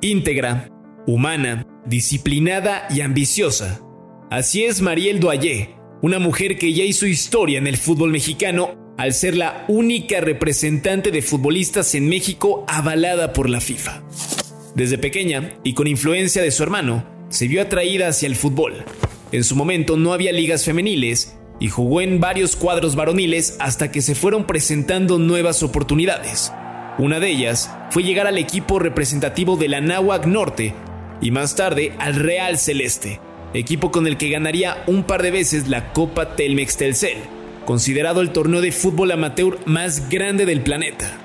íntegra, 0.00 0.68
humana, 1.06 1.66
disciplinada 1.86 2.86
y 2.90 3.00
ambiciosa. 3.00 3.80
Así 4.30 4.64
es 4.64 4.80
Mariel 4.80 5.20
Doyé, 5.20 5.76
una 6.02 6.18
mujer 6.18 6.58
que 6.58 6.72
ya 6.72 6.84
hizo 6.84 7.06
historia 7.06 7.58
en 7.58 7.66
el 7.66 7.76
fútbol 7.76 8.10
mexicano 8.10 8.94
al 8.98 9.12
ser 9.12 9.36
la 9.36 9.64
única 9.68 10.20
representante 10.20 11.10
de 11.10 11.22
futbolistas 11.22 11.94
en 11.94 12.08
México 12.08 12.64
avalada 12.66 13.32
por 13.32 13.48
la 13.48 13.60
FIFA. 13.60 14.02
Desde 14.74 14.98
pequeña, 14.98 15.58
y 15.64 15.74
con 15.74 15.86
influencia 15.86 16.42
de 16.42 16.50
su 16.50 16.62
hermano, 16.62 17.06
se 17.28 17.48
vio 17.48 17.62
atraída 17.62 18.08
hacia 18.08 18.26
el 18.26 18.36
fútbol. 18.36 18.84
En 19.32 19.44
su 19.44 19.56
momento 19.56 19.96
no 19.96 20.12
había 20.12 20.32
ligas 20.32 20.64
femeniles 20.64 21.36
y 21.60 21.68
jugó 21.68 22.00
en 22.00 22.20
varios 22.20 22.56
cuadros 22.56 22.96
varoniles 22.96 23.56
hasta 23.58 23.90
que 23.90 24.02
se 24.02 24.14
fueron 24.14 24.46
presentando 24.46 25.18
nuevas 25.18 25.62
oportunidades. 25.62 26.52
Una 26.98 27.20
de 27.20 27.30
ellas 27.30 27.70
fue 27.90 28.02
llegar 28.02 28.26
al 28.26 28.38
equipo 28.38 28.78
representativo 28.78 29.56
de 29.56 29.68
la 29.68 29.80
Náhuac 29.80 30.26
Norte 30.26 30.74
y 31.20 31.30
más 31.30 31.54
tarde 31.54 31.92
al 31.98 32.14
Real 32.14 32.58
Celeste, 32.58 33.20
equipo 33.52 33.90
con 33.90 34.06
el 34.06 34.16
que 34.16 34.30
ganaría 34.30 34.82
un 34.86 35.04
par 35.04 35.22
de 35.22 35.30
veces 35.30 35.68
la 35.68 35.92
Copa 35.92 36.36
Telmex 36.36 36.78
Telcel, 36.78 37.18
considerado 37.66 38.22
el 38.22 38.30
torneo 38.30 38.62
de 38.62 38.72
fútbol 38.72 39.10
amateur 39.10 39.58
más 39.66 40.08
grande 40.08 40.46
del 40.46 40.62
planeta. 40.62 41.18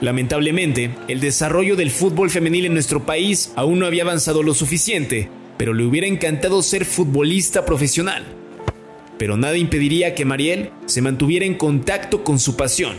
Lamentablemente, 0.00 0.90
el 1.08 1.20
desarrollo 1.20 1.74
del 1.74 1.90
fútbol 1.90 2.30
femenil 2.30 2.66
en 2.66 2.74
nuestro 2.74 3.04
país 3.04 3.52
aún 3.56 3.80
no 3.80 3.86
había 3.86 4.04
avanzado 4.04 4.44
lo 4.44 4.54
suficiente, 4.54 5.28
pero 5.56 5.72
le 5.72 5.84
hubiera 5.84 6.06
encantado 6.06 6.62
ser 6.62 6.84
futbolista 6.84 7.64
profesional. 7.64 8.24
Pero 9.18 9.36
nada 9.36 9.56
impediría 9.56 10.14
que 10.14 10.24
Mariel 10.24 10.70
se 10.84 11.02
mantuviera 11.02 11.46
en 11.46 11.54
contacto 11.54 12.22
con 12.22 12.38
su 12.38 12.56
pasión. 12.56 12.94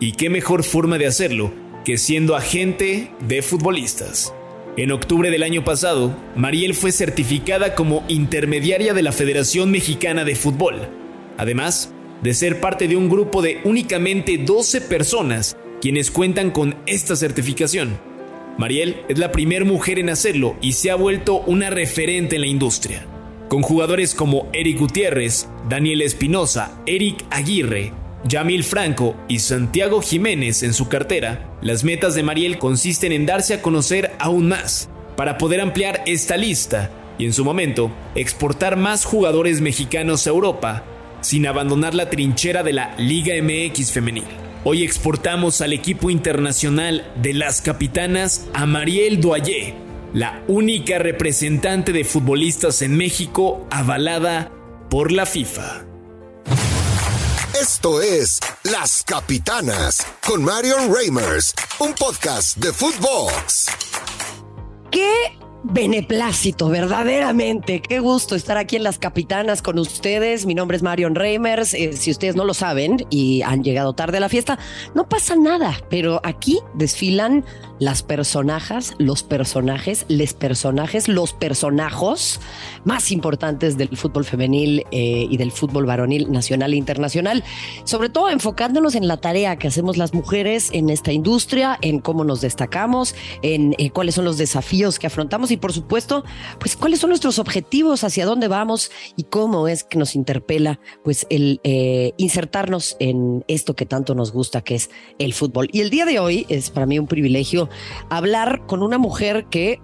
Y 0.00 0.12
qué 0.12 0.28
mejor 0.28 0.64
forma 0.64 0.98
de 0.98 1.06
hacerlo 1.06 1.63
que 1.84 1.98
siendo 1.98 2.34
agente 2.34 3.10
de 3.20 3.42
futbolistas. 3.42 4.34
En 4.76 4.90
octubre 4.90 5.30
del 5.30 5.42
año 5.42 5.64
pasado, 5.64 6.16
Mariel 6.34 6.74
fue 6.74 6.90
certificada 6.90 7.74
como 7.74 8.04
intermediaria 8.08 8.94
de 8.94 9.02
la 9.02 9.12
Federación 9.12 9.70
Mexicana 9.70 10.24
de 10.24 10.34
Fútbol. 10.34 10.88
Además, 11.36 11.92
de 12.22 12.34
ser 12.34 12.60
parte 12.60 12.88
de 12.88 12.96
un 12.96 13.08
grupo 13.08 13.42
de 13.42 13.60
únicamente 13.64 14.38
12 14.38 14.80
personas 14.80 15.56
quienes 15.80 16.10
cuentan 16.10 16.50
con 16.50 16.74
esta 16.86 17.14
certificación. 17.14 17.98
Mariel 18.56 19.02
es 19.08 19.18
la 19.18 19.30
primera 19.30 19.64
mujer 19.64 19.98
en 19.98 20.08
hacerlo 20.08 20.56
y 20.60 20.72
se 20.72 20.90
ha 20.90 20.94
vuelto 20.94 21.40
una 21.40 21.70
referente 21.70 22.36
en 22.36 22.40
la 22.40 22.46
industria. 22.46 23.06
Con 23.48 23.62
jugadores 23.62 24.14
como 24.14 24.48
Eric 24.52 24.78
Gutiérrez, 24.78 25.48
Daniel 25.68 26.00
Espinosa, 26.00 26.80
Eric 26.86 27.24
Aguirre, 27.30 27.92
Yamil 28.26 28.64
Franco 28.64 29.16
y 29.28 29.40
Santiago 29.40 30.00
Jiménez 30.00 30.62
en 30.62 30.72
su 30.72 30.88
cartera, 30.88 31.50
las 31.60 31.84
metas 31.84 32.14
de 32.14 32.22
Mariel 32.22 32.58
consisten 32.58 33.12
en 33.12 33.26
darse 33.26 33.54
a 33.54 33.62
conocer 33.62 34.12
aún 34.18 34.48
más, 34.48 34.88
para 35.16 35.38
poder 35.38 35.60
ampliar 35.60 36.02
esta 36.06 36.36
lista 36.36 36.90
y 37.18 37.26
en 37.26 37.32
su 37.32 37.44
momento 37.44 37.92
exportar 38.14 38.76
más 38.76 39.04
jugadores 39.04 39.60
mexicanos 39.60 40.26
a 40.26 40.30
Europa 40.30 40.84
sin 41.20 41.46
abandonar 41.46 41.94
la 41.94 42.10
trinchera 42.10 42.62
de 42.62 42.72
la 42.72 42.94
Liga 42.98 43.34
MX 43.42 43.92
femenil. 43.92 44.24
Hoy 44.64 44.82
exportamos 44.82 45.60
al 45.60 45.72
equipo 45.72 46.10
internacional 46.10 47.06
de 47.20 47.34
las 47.34 47.60
capitanas 47.60 48.48
a 48.54 48.64
Mariel 48.66 49.20
Doyé, 49.20 49.74
la 50.14 50.42
única 50.48 50.98
representante 50.98 51.92
de 51.92 52.04
futbolistas 52.04 52.80
en 52.80 52.96
México 52.96 53.66
avalada 53.70 54.50
por 54.88 55.12
la 55.12 55.26
FIFA. 55.26 55.93
Esto 57.64 58.02
es 58.02 58.40
Las 58.64 59.02
Capitanas 59.02 60.06
con 60.26 60.44
Marion 60.44 60.94
Reimers, 60.94 61.54
un 61.78 61.94
podcast 61.94 62.58
de 62.58 62.74
Footbox. 62.74 63.68
¿Qué 64.90 65.38
beneplácito, 65.62 66.68
verdaderamente. 66.68 67.80
Qué 67.80 68.00
gusto 68.00 68.36
estar 68.36 68.58
aquí 68.58 68.76
en 68.76 68.82
Las 68.82 68.98
Capitanas 68.98 69.62
con 69.62 69.78
ustedes. 69.78 70.44
Mi 70.44 70.54
nombre 70.54 70.76
es 70.76 70.82
Marion 70.82 71.14
Reimers. 71.14 71.72
Eh, 71.72 71.94
si 71.94 72.10
ustedes 72.10 72.36
no 72.36 72.44
lo 72.44 72.52
saben 72.52 73.06
y 73.08 73.40
han 73.40 73.64
llegado 73.64 73.94
tarde 73.94 74.18
a 74.18 74.20
la 74.20 74.28
fiesta, 74.28 74.58
no 74.94 75.08
pasa 75.08 75.34
nada, 75.34 75.74
pero 75.88 76.20
aquí 76.22 76.60
desfilan 76.74 77.46
las 77.78 78.02
personajes, 78.02 78.94
los 78.98 79.22
personajes, 79.22 80.04
les 80.08 80.34
personajes, 80.34 81.08
los 81.08 81.32
personajos 81.32 82.40
más 82.84 83.10
importantes 83.10 83.76
del 83.76 83.96
fútbol 83.96 84.24
femenil 84.24 84.84
eh, 84.90 85.26
y 85.28 85.36
del 85.36 85.50
fútbol 85.52 85.86
varonil 85.86 86.30
nacional 86.30 86.72
e 86.72 86.76
internacional, 86.76 87.44
sobre 87.84 88.08
todo 88.08 88.28
enfocándonos 88.28 88.94
en 88.94 89.08
la 89.08 89.16
tarea 89.16 89.56
que 89.56 89.68
hacemos 89.68 89.96
las 89.96 90.14
mujeres 90.14 90.70
en 90.72 90.90
esta 90.90 91.12
industria, 91.12 91.78
en 91.82 91.98
cómo 91.98 92.24
nos 92.24 92.40
destacamos, 92.40 93.14
en 93.42 93.74
eh, 93.78 93.90
cuáles 93.90 94.14
son 94.14 94.24
los 94.24 94.38
desafíos 94.38 94.98
que 94.98 95.06
afrontamos 95.06 95.50
y 95.50 95.56
por 95.56 95.72
supuesto, 95.72 96.24
pues 96.58 96.76
cuáles 96.76 97.00
son 97.00 97.10
nuestros 97.10 97.38
objetivos, 97.38 98.04
hacia 98.04 98.26
dónde 98.26 98.48
vamos 98.48 98.90
y 99.16 99.24
cómo 99.24 99.68
es 99.68 99.84
que 99.84 99.98
nos 99.98 100.14
interpela 100.14 100.80
pues 101.02 101.26
el 101.30 101.60
eh, 101.64 102.12
insertarnos 102.16 102.96
en 103.00 103.44
esto 103.48 103.74
que 103.74 103.86
tanto 103.86 104.14
nos 104.14 104.32
gusta, 104.32 104.62
que 104.62 104.76
es 104.76 104.90
el 105.18 105.34
fútbol. 105.34 105.68
Y 105.72 105.80
el 105.80 105.90
día 105.90 106.04
de 106.04 106.18
hoy 106.18 106.46
es 106.48 106.70
para 106.70 106.86
mí 106.86 106.98
un 106.98 107.06
privilegio 107.06 107.63
hablar 108.08 108.66
con 108.66 108.82
una 108.82 108.98
mujer 108.98 109.46
que, 109.46 109.80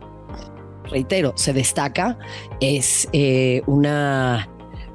reitero, 0.84 1.32
se 1.36 1.52
destaca, 1.52 2.18
es 2.60 3.08
eh, 3.12 3.62
una 3.66 4.48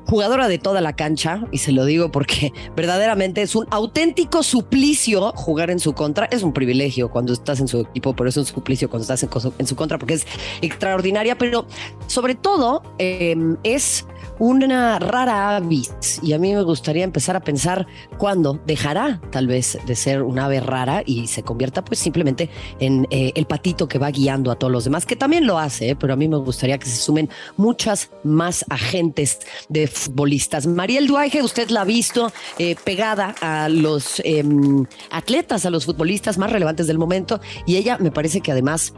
jugadora 0.06 0.48
de 0.48 0.58
toda 0.58 0.82
la 0.82 0.96
cancha, 0.96 1.46
y 1.52 1.60
se 1.60 1.72
lo 1.72 1.86
digo 1.86 2.12
porque 2.12 2.54
verdaderamente 2.76 3.42
es 3.42 3.56
un 3.56 3.68
auténtico 3.72 4.44
suplicio 4.44 5.34
jugar 5.36 5.70
en 5.70 5.80
su 5.80 5.94
contra. 5.94 6.26
Es 6.26 6.44
un 6.44 6.54
privilegio 6.54 7.10
cuando 7.10 7.34
estás 7.34 7.60
en 7.60 7.68
su 7.68 7.82
equipo, 7.82 8.16
pero 8.16 8.30
es 8.30 8.38
un 8.38 8.46
suplicio 8.46 8.90
cuando 8.90 9.04
estás 9.04 9.24
en, 9.24 9.68
su 9.68 9.76
contra 9.76 9.98
porque 9.98 10.16
es 10.16 10.28
extraordinaria, 10.62 11.38
pero 11.38 11.66
sobre 12.08 12.36
todo 12.36 12.84
em, 12.98 13.58
es 13.64 14.06
una 14.40 15.00
rara 15.00 15.56
avis 15.56 16.20
y 16.22 16.34
a 16.34 16.40
mí 16.40 16.54
me 16.54 16.64
gustaría 16.64 17.04
empezar 17.04 17.36
a 17.36 17.40
pensar 17.40 17.88
cuándo 18.18 18.60
dejará 18.66 19.22
tal 19.32 19.48
vez 19.48 19.78
de 19.86 19.96
ser 19.96 20.24
una 20.24 20.46
ave 20.46 20.60
rara 20.60 21.04
y 21.06 21.28
se 21.28 21.44
convierta 21.44 21.84
pues 21.84 22.00
simplemente 22.00 22.50
en 22.80 23.08
eh, 23.12 23.32
el 23.36 23.46
patito 23.46 23.88
que 23.88 23.98
va 23.98 24.12
guiando 24.12 24.52
a 24.52 24.56
todos 24.56 24.72
los 24.72 24.84
demás, 24.84 25.06
que 25.06 25.16
también 25.16 25.48
lo 25.48 25.58
hace, 25.58 25.92
¿eh? 25.92 25.96
pero 25.96 26.14
a 26.14 26.16
mí 26.16 26.28
me 26.28 26.38
gustaría 26.38 26.78
que 26.78 26.88
se 26.88 26.98
sumen 26.98 27.30
muchas 27.58 28.10
más 28.24 28.66
agentes 28.70 29.40
de 29.70 29.88
futbolistas. 29.98 30.68
Mariel 30.68 31.08
Duaje, 31.08 31.42
usted 31.44 31.70
la 31.70 31.82
ha 31.82 31.86
visto 31.86 32.32
eh, 32.58 32.76
pegada 32.84 33.36
a 33.42 33.70
los 33.70 34.22
em, 34.24 34.86
atletas, 35.12 35.66
a 35.66 35.70
los 35.70 35.86
futbolistas 35.86 36.38
más 36.38 36.52
relevantes 36.52 36.88
del 36.88 36.98
momento 36.98 37.40
y 37.66 37.78
ella 37.78 37.98
me 37.98 38.12
parece 38.12 38.42
que 38.42 38.52
además 38.52 38.94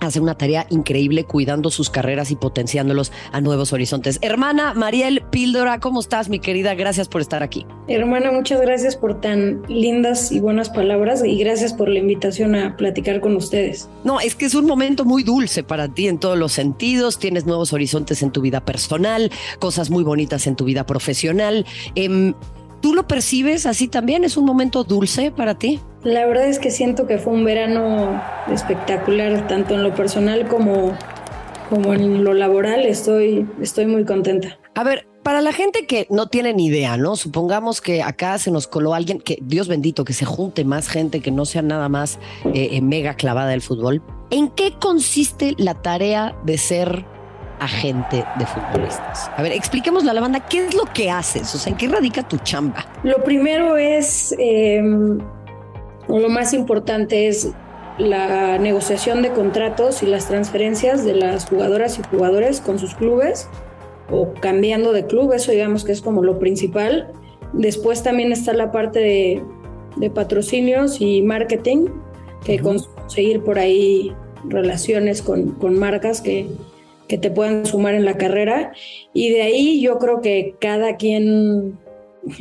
hace 0.00 0.20
una 0.20 0.36
tarea 0.36 0.66
increíble 0.70 1.24
cuidando 1.24 1.70
sus 1.70 1.90
carreras 1.90 2.30
y 2.30 2.36
potenciándolos 2.36 3.12
a 3.32 3.40
nuevos 3.40 3.72
horizontes. 3.72 4.18
Hermana 4.22 4.74
Mariel 4.74 5.22
Píldora, 5.30 5.80
¿cómo 5.80 6.00
estás, 6.00 6.28
mi 6.28 6.38
querida? 6.38 6.74
Gracias 6.74 7.08
por 7.08 7.20
estar 7.20 7.42
aquí. 7.42 7.66
Hermana, 7.88 8.32
muchas 8.32 8.60
gracias 8.60 8.96
por 8.96 9.20
tan 9.20 9.62
lindas 9.68 10.32
y 10.32 10.40
buenas 10.40 10.70
palabras 10.70 11.24
y 11.24 11.38
gracias 11.38 11.72
por 11.72 11.88
la 11.88 11.98
invitación 11.98 12.54
a 12.54 12.76
platicar 12.76 13.20
con 13.20 13.36
ustedes. 13.36 13.88
No, 14.04 14.20
es 14.20 14.34
que 14.34 14.46
es 14.46 14.54
un 14.54 14.66
momento 14.66 15.04
muy 15.04 15.22
dulce 15.22 15.62
para 15.62 15.88
ti 15.88 16.08
en 16.08 16.18
todos 16.18 16.38
los 16.38 16.52
sentidos. 16.52 17.18
Tienes 17.18 17.46
nuevos 17.46 17.72
horizontes 17.72 18.22
en 18.22 18.30
tu 18.30 18.40
vida 18.40 18.64
personal, 18.64 19.30
cosas 19.58 19.90
muy 19.90 20.02
bonitas 20.02 20.46
en 20.46 20.56
tu 20.56 20.64
vida 20.64 20.86
profesional. 20.86 21.66
Em, 21.94 22.34
¿Tú 22.86 22.94
lo 22.94 23.08
percibes 23.08 23.66
así 23.66 23.88
también? 23.88 24.22
¿Es 24.22 24.36
un 24.36 24.44
momento 24.44 24.84
dulce 24.84 25.32
para 25.32 25.58
ti? 25.58 25.80
La 26.04 26.24
verdad 26.24 26.46
es 26.46 26.60
que 26.60 26.70
siento 26.70 27.08
que 27.08 27.18
fue 27.18 27.32
un 27.32 27.44
verano 27.44 28.22
espectacular, 28.48 29.48
tanto 29.48 29.74
en 29.74 29.82
lo 29.82 29.92
personal 29.92 30.46
como, 30.46 30.96
como 31.68 31.94
en 31.94 32.22
lo 32.22 32.32
laboral. 32.32 32.86
Estoy, 32.86 33.44
estoy 33.60 33.86
muy 33.86 34.04
contenta. 34.04 34.56
A 34.76 34.84
ver, 34.84 35.08
para 35.24 35.40
la 35.40 35.52
gente 35.52 35.84
que 35.86 36.06
no 36.10 36.28
tiene 36.28 36.54
ni 36.54 36.66
idea, 36.66 36.96
¿no? 36.96 37.16
Supongamos 37.16 37.80
que 37.80 38.04
acá 38.04 38.38
se 38.38 38.52
nos 38.52 38.68
coló 38.68 38.94
alguien, 38.94 39.18
que 39.18 39.40
Dios 39.42 39.66
bendito, 39.66 40.04
que 40.04 40.12
se 40.12 40.24
junte 40.24 40.64
más 40.64 40.88
gente, 40.88 41.18
que 41.18 41.32
no 41.32 41.44
sea 41.44 41.62
nada 41.62 41.88
más 41.88 42.20
eh, 42.54 42.80
mega 42.82 43.14
clavada 43.14 43.48
del 43.48 43.62
fútbol. 43.62 44.00
¿En 44.30 44.48
qué 44.48 44.74
consiste 44.80 45.56
la 45.58 45.74
tarea 45.74 46.36
de 46.44 46.56
ser 46.56 47.04
agente 47.60 48.24
de 48.38 48.46
futbolistas. 48.46 49.30
A 49.36 49.42
ver, 49.42 49.52
expliquemos 49.52 50.06
a 50.06 50.12
la 50.12 50.20
banda 50.20 50.40
qué 50.40 50.66
es 50.66 50.74
lo 50.74 50.84
que 50.92 51.10
haces, 51.10 51.54
o 51.54 51.58
sea, 51.58 51.72
en 51.72 51.78
qué 51.78 51.88
radica 51.88 52.26
tu 52.26 52.38
chamba. 52.38 52.86
Lo 53.02 53.22
primero 53.24 53.76
es, 53.76 54.34
em, 54.38 55.18
lo 56.08 56.28
más 56.28 56.52
importante 56.52 57.28
es 57.28 57.50
la 57.98 58.58
negociación 58.58 59.22
de 59.22 59.30
contratos 59.30 60.02
y 60.02 60.06
las 60.06 60.28
transferencias 60.28 61.04
de 61.04 61.14
las 61.14 61.46
jugadoras 61.46 61.98
y 61.98 62.02
jugadores 62.02 62.60
con 62.60 62.78
sus 62.78 62.94
clubes 62.94 63.48
o 64.10 64.34
cambiando 64.34 64.92
de 64.92 65.06
club, 65.06 65.32
eso 65.32 65.50
digamos 65.50 65.84
que 65.84 65.92
es 65.92 66.02
como 66.02 66.22
lo 66.22 66.38
principal. 66.38 67.12
Después 67.52 68.02
también 68.02 68.32
está 68.32 68.52
la 68.52 68.70
parte 68.70 69.00
de, 69.00 70.10
patrocinios 70.10 71.00
y 71.00 71.22
marketing, 71.22 71.86
que 72.44 72.58
conseguir 72.58 73.42
por 73.42 73.58
ahí 73.58 74.14
relaciones 74.44 75.22
con, 75.22 75.52
con 75.52 75.78
marcas 75.78 76.20
que, 76.20 76.48
que 77.08 77.18
te 77.18 77.30
puedan 77.30 77.66
sumar 77.66 77.94
en 77.94 78.04
la 78.04 78.16
carrera. 78.16 78.72
Y 79.12 79.30
de 79.30 79.42
ahí 79.42 79.80
yo 79.80 79.98
creo 79.98 80.20
que 80.20 80.54
cada 80.60 80.96
quien 80.96 81.78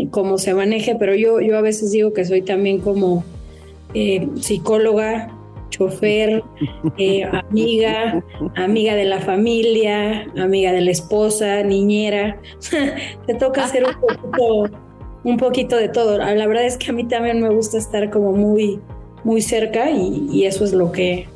como 0.10 0.38
se 0.38 0.54
maneje, 0.54 0.96
pero 0.96 1.16
yo, 1.16 1.42
yo 1.42 1.58
a 1.58 1.62
veces 1.62 1.92
digo 1.92 2.14
que 2.14 2.26
soy 2.26 2.42
también 2.42 2.80
como 2.80 3.24
eh, 3.94 4.28
psicóloga 4.40 5.32
chofer, 5.70 6.44
eh, 6.98 7.24
amiga, 7.24 8.24
amiga 8.56 8.96
de 8.96 9.06
la 9.06 9.20
familia, 9.20 10.26
amiga 10.38 10.72
de 10.72 10.82
la 10.82 10.92
esposa, 10.92 11.64
niñera. 11.64 12.40
Te 13.28 13.34
toca 13.36 13.66
hacer 13.66 13.84
un 13.86 14.00
poquito, 14.00 14.80
un 15.24 15.38
poquito 15.38 15.76
de 15.76 15.90
todo. 15.90 16.18
La 16.18 16.48
verdad 16.48 16.66
es 16.66 16.78
que 16.78 16.92
a 16.92 16.94
mí 16.94 17.04
también 17.04 17.42
me 17.42 17.50
gusta 17.50 17.78
estar 17.78 18.10
como 18.10 18.32
muy, 18.32 18.80
muy 19.24 19.42
cerca 19.42 19.90
y 19.92 20.46
eso 20.46 20.64
es 20.64 20.74
lo 20.74 20.92
que, 20.92 21.28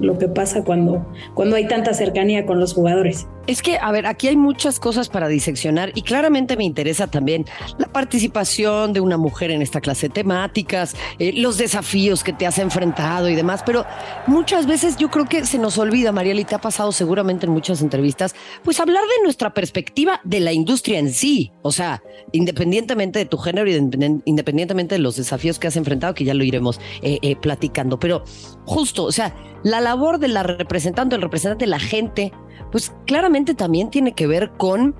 lo 0.00 0.18
que 0.18 0.28
pasa 0.28 0.64
cuando, 0.64 1.06
cuando 1.34 1.56
hay 1.56 1.68
tanta 1.68 1.94
cercanía 1.94 2.46
con 2.46 2.58
los 2.58 2.74
jugadores. 2.74 3.28
Es 3.50 3.62
que, 3.62 3.78
a 3.78 3.90
ver, 3.90 4.06
aquí 4.06 4.28
hay 4.28 4.36
muchas 4.36 4.78
cosas 4.78 5.08
para 5.08 5.26
diseccionar 5.26 5.90
y 5.96 6.02
claramente 6.02 6.56
me 6.56 6.62
interesa 6.62 7.08
también 7.08 7.46
la 7.78 7.88
participación 7.88 8.92
de 8.92 9.00
una 9.00 9.16
mujer 9.16 9.50
en 9.50 9.60
esta 9.60 9.80
clase 9.80 10.06
de 10.06 10.14
temáticas, 10.14 10.94
eh, 11.18 11.32
los 11.32 11.58
desafíos 11.58 12.22
que 12.22 12.32
te 12.32 12.46
has 12.46 12.58
enfrentado 12.60 13.28
y 13.28 13.34
demás, 13.34 13.64
pero 13.66 13.84
muchas 14.28 14.68
veces 14.68 14.98
yo 14.98 15.10
creo 15.10 15.24
que 15.24 15.44
se 15.46 15.58
nos 15.58 15.78
olvida, 15.78 16.12
Mariela, 16.12 16.42
y 16.42 16.44
te 16.44 16.54
ha 16.54 16.60
pasado 16.60 16.92
seguramente 16.92 17.46
en 17.46 17.52
muchas 17.52 17.82
entrevistas, 17.82 18.36
pues 18.62 18.78
hablar 18.78 19.02
de 19.02 19.24
nuestra 19.24 19.52
perspectiva 19.52 20.20
de 20.22 20.38
la 20.38 20.52
industria 20.52 21.00
en 21.00 21.12
sí, 21.12 21.50
o 21.62 21.72
sea, 21.72 22.04
independientemente 22.30 23.18
de 23.18 23.24
tu 23.24 23.36
género 23.36 23.68
y 23.68 23.74
independientemente 24.26 24.94
de 24.94 25.00
los 25.00 25.16
desafíos 25.16 25.58
que 25.58 25.66
has 25.66 25.74
enfrentado, 25.74 26.14
que 26.14 26.22
ya 26.22 26.34
lo 26.34 26.44
iremos 26.44 26.78
eh, 27.02 27.18
eh, 27.22 27.34
platicando, 27.34 27.98
pero 27.98 28.22
justo, 28.64 29.02
o 29.02 29.12
sea, 29.12 29.34
la 29.64 29.80
labor 29.80 30.20
de 30.20 30.28
la 30.28 30.44
representante, 30.44 31.16
el 31.16 31.22
representante 31.22 31.64
de 31.64 31.70
la 31.70 31.80
gente, 31.80 32.32
pues 32.70 32.92
claramente 33.06 33.54
también 33.54 33.90
tiene 33.90 34.12
que 34.12 34.26
ver 34.26 34.50
con 34.56 34.94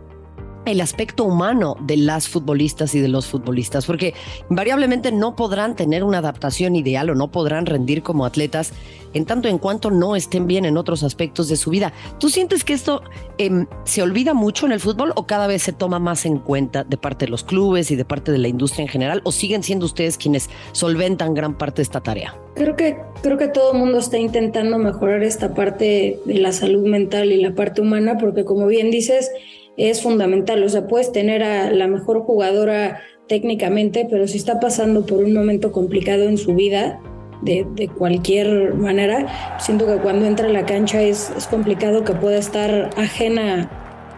el 0.67 0.81
aspecto 0.81 1.25
humano 1.25 1.77
de 1.81 1.97
las 1.97 2.29
futbolistas 2.29 2.95
y 2.95 3.01
de 3.01 3.09
los 3.09 3.27
futbolistas, 3.27 3.87
porque 3.87 4.15
invariablemente 4.51 5.11
no 5.11 5.35
podrán 5.35 5.75
tener 5.75 6.05
una 6.05 6.19
adaptación 6.19 6.77
ideal 6.77 7.11
o 7.11 7.15
no 7.15 7.31
podrán 7.31 7.67
rendir 7.67 8.03
como 8.03 8.27
atletas 8.27 8.73
en 9.15 9.25
tanto 9.25 9.49
en 9.49 9.59
cuanto 9.59 9.91
no 9.91 10.17
estén 10.17 10.47
bien 10.47 10.65
en 10.65 10.77
otros 10.77 11.03
aspectos 11.03 11.49
de 11.49 11.57
su 11.57 11.71
vida. 11.71 11.93
¿Tú 12.19 12.29
sientes 12.29 12.65
que 12.65 12.73
esto 12.73 13.03
em, 13.39 13.67
se 13.85 14.03
olvida 14.03 14.35
mucho 14.35 14.67
en 14.67 14.73
el 14.73 14.81
fútbol 14.81 15.13
o 15.17 15.27
cada 15.27 15.47
vez 15.47 15.63
se 15.63 15.73
toma 15.73 15.99
más 15.99 16.27
en 16.27 16.39
cuenta 16.39 16.85
de 16.85 16.97
parte 16.97 17.27
de 17.27 17.31
los 17.31 17.45
clubes 17.45 17.91
y 17.91 17.97
de 17.97 18.05
parte 18.05 18.33
de 18.33 18.39
la 18.39 18.49
industria 18.49 18.83
en 18.83 18.89
general 18.89 19.21
o 19.25 19.33
siguen 19.33 19.63
siendo 19.63 19.87
ustedes 19.87 20.17
quienes 20.17 20.51
solventan 20.73 21.35
gran 21.35 21.57
parte 21.57 21.77
de 21.77 21.83
esta 21.83 22.01
tarea? 22.01 22.35
Creo 22.55 22.77
que, 22.77 22.99
creo 23.23 23.39
que 23.39 23.49
todo 23.49 23.73
el 23.73 23.79
mundo 23.79 23.99
está 23.99 24.19
intentando 24.19 24.79
mejorar 24.79 25.23
esta 25.23 25.55
parte 25.55 26.19
de 26.25 26.35
la 26.35 26.53
salud 26.53 26.87
mental 26.87 27.33
y 27.33 27.41
la 27.41 27.55
parte 27.55 27.81
humana 27.81 28.19
porque 28.19 28.45
como 28.45 28.67
bien 28.67 28.91
dices, 28.91 29.31
es 29.77 30.03
fundamental. 30.03 30.63
O 30.63 30.69
sea, 30.69 30.87
puedes 30.87 31.13
tener 31.13 31.43
a 31.43 31.71
la 31.71 31.87
mejor 31.87 32.21
jugadora 32.21 33.01
técnicamente, 33.29 34.07
pero 34.11 34.27
si 34.27 34.39
está 34.39 34.61
pasando 34.61 35.07
por 35.07 35.23
un 35.23 35.33
momento 35.33 35.73
complicado 35.73 36.25
en 36.25 36.37
su 36.37 36.55
vida, 36.55 37.01
de, 37.43 37.91
cualquier 37.97 38.75
manera, 38.75 39.59
siento 39.59 39.87
que 39.87 39.97
cuando 39.97 40.27
entra 40.27 40.49
a 40.49 40.53
la 40.53 40.67
cancha 40.67 41.01
es, 41.01 41.33
es 41.37 41.47
complicado 41.47 42.05
que 42.05 42.13
pueda 42.13 42.39
estar 42.39 42.91
ajena 42.97 43.71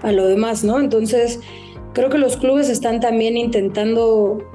a 0.02 0.12
lo 0.12 0.26
demás, 0.26 0.64
¿no? 0.64 0.80
Entonces, 0.80 1.40
creo 1.92 2.10
que 2.10 2.19
los 2.19 2.36
clubes 2.36 2.69
están 2.69 3.00
también 3.00 3.36
intentando 3.36 4.48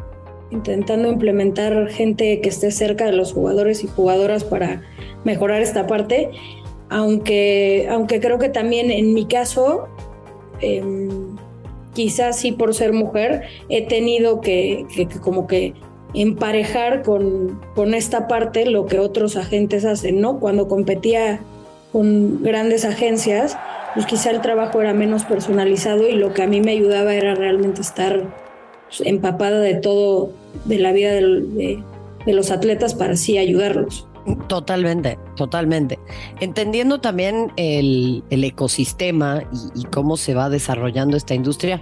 intentando 0.49 1.09
implementar 1.09 1.89
gente 1.89 2.39
que 2.39 2.47
esté 2.47 2.71
cerca 2.71 3.05
de 3.05 3.11
los 3.11 3.33
jugadores 3.33 3.83
y 3.83 3.87
jugadoras 3.87 4.45
para 4.45 4.81
mejorar 5.25 5.61
esta 5.61 5.87
parte, 5.87 6.29
aunque, 6.89 7.85
aunque 7.91 8.21
creo 8.21 8.39
que 8.39 8.47
también 8.47 8.89
en 8.89 9.13
mi 9.13 9.25
caso 9.25 9.89
Em, 10.61 11.35
quizás 11.93 12.39
sí 12.39 12.51
por 12.51 12.73
ser 12.73 12.93
mujer, 12.93 13.43
he 13.69 13.87
tenido 13.87 14.41
que, 14.41 14.85
como 15.21 15.47
que 15.47 15.73
emparejar 16.13 17.03
con, 17.03 17.59
con, 17.75 17.93
esta 17.93 18.27
parte 18.27 18.65
lo 18.65 18.85
que 18.85 18.99
otros 18.99 19.35
agentes 19.35 19.85
hacen, 19.85 20.21
¿no? 20.21 20.39
Cuando 20.39 20.67
competía 20.67 21.41
con 21.91 22.43
grandes 22.43 22.85
agencias, 22.85 23.57
pues 23.93 24.05
quizá 24.05 24.31
el 24.31 24.41
trabajo 24.41 24.81
era 24.81 24.93
menos 24.93 25.25
personalizado 25.25 26.07
y 26.07 26.13
lo 26.13 26.33
que 26.33 26.43
a 26.43 26.47
mí 26.47 26.61
me 26.61 26.71
ayudaba 26.71 27.13
era 27.13 27.35
realmente 27.35 27.81
estar 27.81 28.23
empapada 28.99 29.59
de 29.59 29.75
todo, 29.75 30.31
de 30.65 30.79
la 30.79 30.91
vida 30.91 31.13
de 31.13 31.83
los 32.25 32.51
atletas 32.51 32.93
para 32.93 33.13
así 33.13 33.37
ayudarlos. 33.37 34.07
Totalmente, 34.47 35.17
totalmente. 35.35 35.99
Entendiendo 36.41 36.99
también 36.99 37.51
el, 37.55 38.23
ecosistema 38.29 39.43
y, 39.73 39.85
cómo 39.85 40.17
se 40.17 40.33
va 40.33 40.49
desarrollando 40.49 41.15
esta 41.15 41.33
industria, 41.33 41.81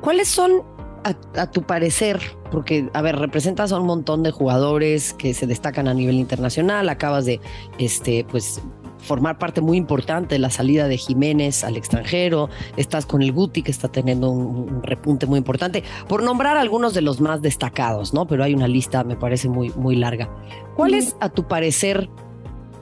¿cuáles 0.00 0.28
son, 0.28 0.62
a, 1.02 1.50
tu 1.50 1.62
parecer, 1.62 2.20
porque, 2.54 2.88
a 2.92 3.02
ver, 3.02 3.16
representas 3.16 3.72
a 3.72 3.80
un 3.80 3.86
montón 3.86 4.22
de 4.22 4.30
jugadores 4.30 5.12
que 5.12 5.34
se 5.34 5.44
destacan 5.44 5.88
a 5.88 5.94
nivel 5.94 6.14
internacional, 6.14 6.88
acabas 6.88 7.24
de, 7.24 7.40
este, 7.78 8.24
pues, 8.30 8.62
formar 8.98 9.38
parte 9.38 9.60
muy 9.60 9.76
importante 9.76 10.36
de 10.36 10.38
la 10.38 10.50
salida 10.50 10.86
de 10.86 10.96
Jiménez 10.96 11.64
al 11.64 11.76
extranjero, 11.76 12.48
estás 12.76 13.06
con 13.06 13.22
el 13.22 13.32
Guti 13.32 13.62
que 13.62 13.72
está 13.72 13.88
teniendo 13.88 14.30
un, 14.30 14.84
repunte 14.84 15.26
muy 15.26 15.38
importante, 15.38 15.82
por 16.06 16.22
nombrar 16.22 16.56
algunos 16.56 16.94
de 16.94 17.00
los 17.00 17.20
más 17.20 17.42
destacados, 17.42 18.14
¿no? 18.14 18.28
Pero 18.28 18.44
hay 18.44 18.54
una 18.54 18.68
lista, 18.68 19.02
me 19.02 19.16
parece, 19.16 19.48
muy, 19.48 19.70
muy 19.70 19.96
larga. 19.96 20.30
¿Cuál 20.76 20.94
es, 20.94 21.16
a 21.18 21.30
tu 21.30 21.48
parecer, 21.48 22.08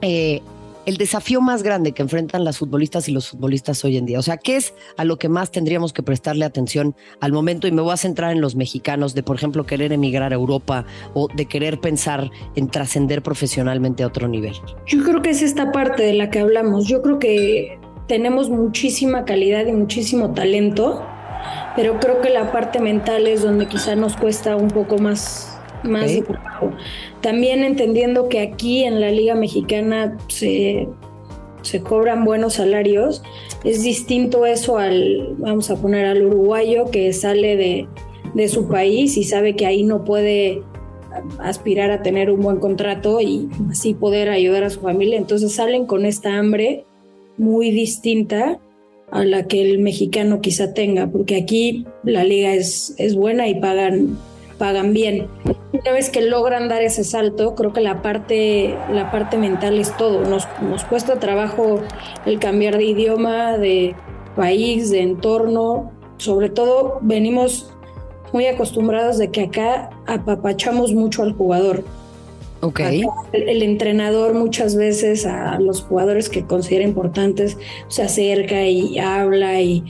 eh, 0.02 0.42
el 0.86 0.96
desafío 0.96 1.40
más 1.40 1.62
grande 1.62 1.92
que 1.92 2.02
enfrentan 2.02 2.44
las 2.44 2.58
futbolistas 2.58 3.08
y 3.08 3.12
los 3.12 3.28
futbolistas 3.30 3.84
hoy 3.84 3.96
en 3.96 4.06
día? 4.06 4.18
O 4.18 4.22
sea, 4.22 4.36
¿qué 4.36 4.56
es 4.56 4.74
a 4.96 5.04
lo 5.04 5.18
que 5.18 5.28
más 5.28 5.50
tendríamos 5.50 5.92
que 5.92 6.02
prestarle 6.02 6.44
atención 6.44 6.94
al 7.20 7.32
momento? 7.32 7.66
Y 7.66 7.72
me 7.72 7.82
voy 7.82 7.92
a 7.92 7.96
centrar 7.96 8.32
en 8.32 8.40
los 8.40 8.56
mexicanos, 8.56 9.14
de 9.14 9.22
por 9.22 9.36
ejemplo 9.36 9.64
querer 9.64 9.92
emigrar 9.92 10.32
a 10.32 10.36
Europa 10.36 10.84
o 11.14 11.28
de 11.34 11.46
querer 11.46 11.80
pensar 11.80 12.30
en 12.56 12.68
trascender 12.68 13.22
profesionalmente 13.22 14.02
a 14.02 14.08
otro 14.08 14.28
nivel. 14.28 14.54
Yo 14.86 15.02
creo 15.02 15.22
que 15.22 15.30
es 15.30 15.42
esta 15.42 15.72
parte 15.72 16.02
de 16.02 16.14
la 16.14 16.30
que 16.30 16.40
hablamos. 16.40 16.86
Yo 16.86 17.02
creo 17.02 17.18
que 17.18 17.78
tenemos 18.08 18.50
muchísima 18.50 19.24
calidad 19.24 19.66
y 19.66 19.72
muchísimo 19.72 20.32
talento, 20.32 21.06
pero 21.76 21.98
creo 22.00 22.20
que 22.20 22.30
la 22.30 22.52
parte 22.52 22.80
mental 22.80 23.26
es 23.26 23.42
donde 23.42 23.66
quizá 23.66 23.94
nos 23.94 24.16
cuesta 24.16 24.56
un 24.56 24.68
poco 24.68 24.98
más 24.98 25.48
más 25.84 26.10
También 27.22 27.62
entendiendo 27.62 28.28
que 28.28 28.40
aquí 28.40 28.84
en 28.84 29.00
la 29.00 29.10
Liga 29.10 29.34
Mexicana 29.34 30.18
se, 30.28 30.88
cobran 31.84 32.24
buenos 32.24 32.54
salarios, 32.54 33.22
es 33.64 33.82
distinto 33.82 34.44
eso 34.44 34.78
al, 34.78 35.34
vamos 35.38 35.70
a 35.70 35.76
poner 35.76 36.04
al 36.04 36.26
uruguayo 36.26 36.90
que 36.90 37.12
sale 37.12 37.56
de, 37.56 37.88
de 38.34 38.48
su 38.48 38.68
país 38.68 39.16
y 39.16 39.24
sabe 39.24 39.54
que 39.54 39.66
ahí 39.66 39.84
no 39.84 40.04
puede 40.04 40.62
aspirar 41.38 41.90
a 41.90 42.02
tener 42.02 42.30
un 42.30 42.40
buen 42.40 42.56
contrato 42.58 43.20
y 43.20 43.48
así 43.70 43.94
poder 43.94 44.28
ayudar 44.28 44.64
a 44.64 44.70
su 44.70 44.80
familia. 44.80 45.16
Entonces 45.16 45.54
salen 45.54 45.86
con 45.86 46.04
esta 46.04 46.36
hambre 46.38 46.84
muy 47.38 47.70
distinta 47.70 48.58
a 49.12 49.24
la 49.24 49.46
que 49.46 49.60
el 49.62 49.78
mexicano 49.78 50.40
quizá 50.40 50.74
tenga, 50.74 51.06
porque 51.06 51.36
aquí 51.36 51.86
la 52.02 52.24
liga 52.24 52.54
es, 52.54 52.94
es 52.98 53.14
buena 53.14 53.46
y 53.46 53.60
pagan 53.60 54.16
pagan 54.62 54.92
bien. 54.92 55.26
Una 55.72 55.92
vez 55.92 56.10
que 56.10 56.20
logran 56.20 56.68
dar 56.68 56.82
ese 56.82 57.02
salto, 57.02 57.54
creo 57.54 57.72
que 57.72 57.80
la 57.80 58.02
parte, 58.02 58.76
la 58.92 59.10
parte 59.10 59.38
mental 59.38 59.78
es 59.78 59.96
todo. 59.96 60.22
Nos, 60.24 60.46
nos 60.60 60.84
cuesta 60.84 61.18
trabajo 61.18 61.80
el 62.26 62.38
cambiar 62.38 62.76
de 62.76 62.84
idioma, 62.84 63.56
de 63.56 63.94
país, 64.36 64.90
de 64.90 65.00
entorno. 65.00 65.90
Sobre 66.18 66.50
todo 66.50 66.98
venimos 67.00 67.72
muy 68.34 68.46
acostumbrados 68.46 69.16
de 69.16 69.30
que 69.30 69.44
acá 69.44 69.90
apapachamos 70.06 70.92
mucho 70.92 71.22
al 71.22 71.32
jugador. 71.32 71.84
El, 73.32 73.62
entrenador 73.62 74.34
muchas 74.34 74.76
veces 74.76 75.26
a 75.26 75.58
los 75.58 75.82
jugadores 75.82 76.28
que 76.28 76.46
considera 76.46 76.84
importantes 76.84 77.58
se 77.88 78.02
acerca 78.02 78.64
y 78.66 79.00
habla 79.00 79.60
y 79.60 79.82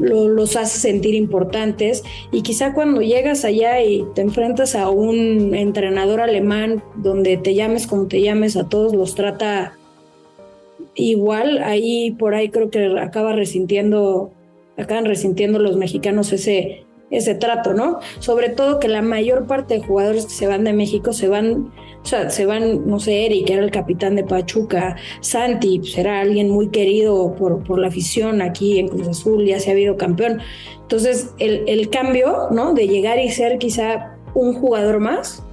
los 0.00 0.56
hace 0.56 0.80
sentir 0.80 1.14
importantes. 1.14 2.02
Y 2.32 2.42
quizá 2.42 2.74
cuando 2.74 3.00
llegas 3.00 3.44
allá 3.44 3.80
y 3.80 4.04
te 4.16 4.22
enfrentas 4.22 4.74
a 4.74 4.90
un 4.90 5.54
entrenador 5.54 6.20
alemán 6.20 6.82
donde 6.96 7.36
te 7.36 7.54
llames 7.54 7.86
como 7.86 8.06
te 8.06 8.20
llames, 8.20 8.56
a 8.56 8.68
todos 8.68 8.92
los 8.92 9.14
trata 9.14 9.78
igual, 10.96 11.62
ahí 11.62 12.10
por 12.10 12.34
ahí 12.34 12.48
creo 12.48 12.70
que 12.70 12.98
acaba 12.98 13.34
resintiendo, 13.34 14.32
acaban 14.76 15.04
resintiendo 15.04 15.60
los 15.60 15.76
mexicanos 15.76 16.32
ese 16.32 16.85
ese 17.10 17.34
trato, 17.34 17.72
¿no? 17.72 18.00
Sobre 18.18 18.48
todo 18.48 18.80
que 18.80 18.88
la 18.88 19.02
mayor 19.02 19.46
parte 19.46 19.74
de 19.74 19.86
jugadores 19.86 20.26
que 20.26 20.32
se 20.32 20.46
van 20.46 20.64
de 20.64 20.72
México 20.72 21.12
se 21.12 21.28
van, 21.28 21.72
o 22.02 22.06
sea, 22.06 22.30
se 22.30 22.46
van, 22.46 22.86
no 22.88 22.98
sé, 22.98 23.26
Eric, 23.26 23.46
que 23.46 23.52
era 23.54 23.62
el 23.62 23.70
capitán 23.70 24.16
de 24.16 24.24
Pachuca, 24.24 24.96
Santi, 25.20 25.78
pues 25.78 25.96
era 25.96 26.20
alguien 26.20 26.50
muy 26.50 26.68
querido 26.68 27.34
por, 27.34 27.62
por 27.62 27.78
la 27.78 27.88
afición 27.88 28.42
aquí 28.42 28.78
en 28.78 28.88
Cruz 28.88 29.08
Azul, 29.08 29.44
ya 29.44 29.60
se 29.60 29.70
ha 29.70 29.72
habido 29.72 29.96
campeón. 29.96 30.40
Entonces, 30.82 31.34
el, 31.38 31.64
el 31.68 31.90
cambio, 31.90 32.48
¿no? 32.50 32.74
De 32.74 32.88
llegar 32.88 33.18
y 33.18 33.30
ser 33.30 33.58
quizá 33.58 34.16
un 34.34 34.54
jugador 34.54 35.00
más, 35.00 35.44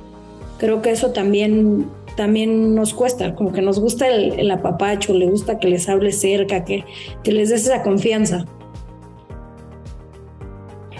creo 0.57 0.81
que 0.81 0.91
eso 0.91 1.12
también 1.12 1.88
también 2.15 2.75
nos 2.75 2.93
cuesta, 2.93 3.33
como 3.33 3.51
que 3.51 3.62
nos 3.63 3.79
gusta 3.79 4.07
el, 4.07 4.39
el 4.39 4.51
apapacho, 4.51 5.15
le 5.15 5.25
gusta 5.25 5.57
que 5.57 5.67
les 5.67 5.89
hable 5.89 6.12
cerca, 6.12 6.63
que, 6.63 6.86
que 7.24 7.31
les 7.31 7.50
des 7.50 7.65
esa 7.65 7.81
confianza. 7.81 8.45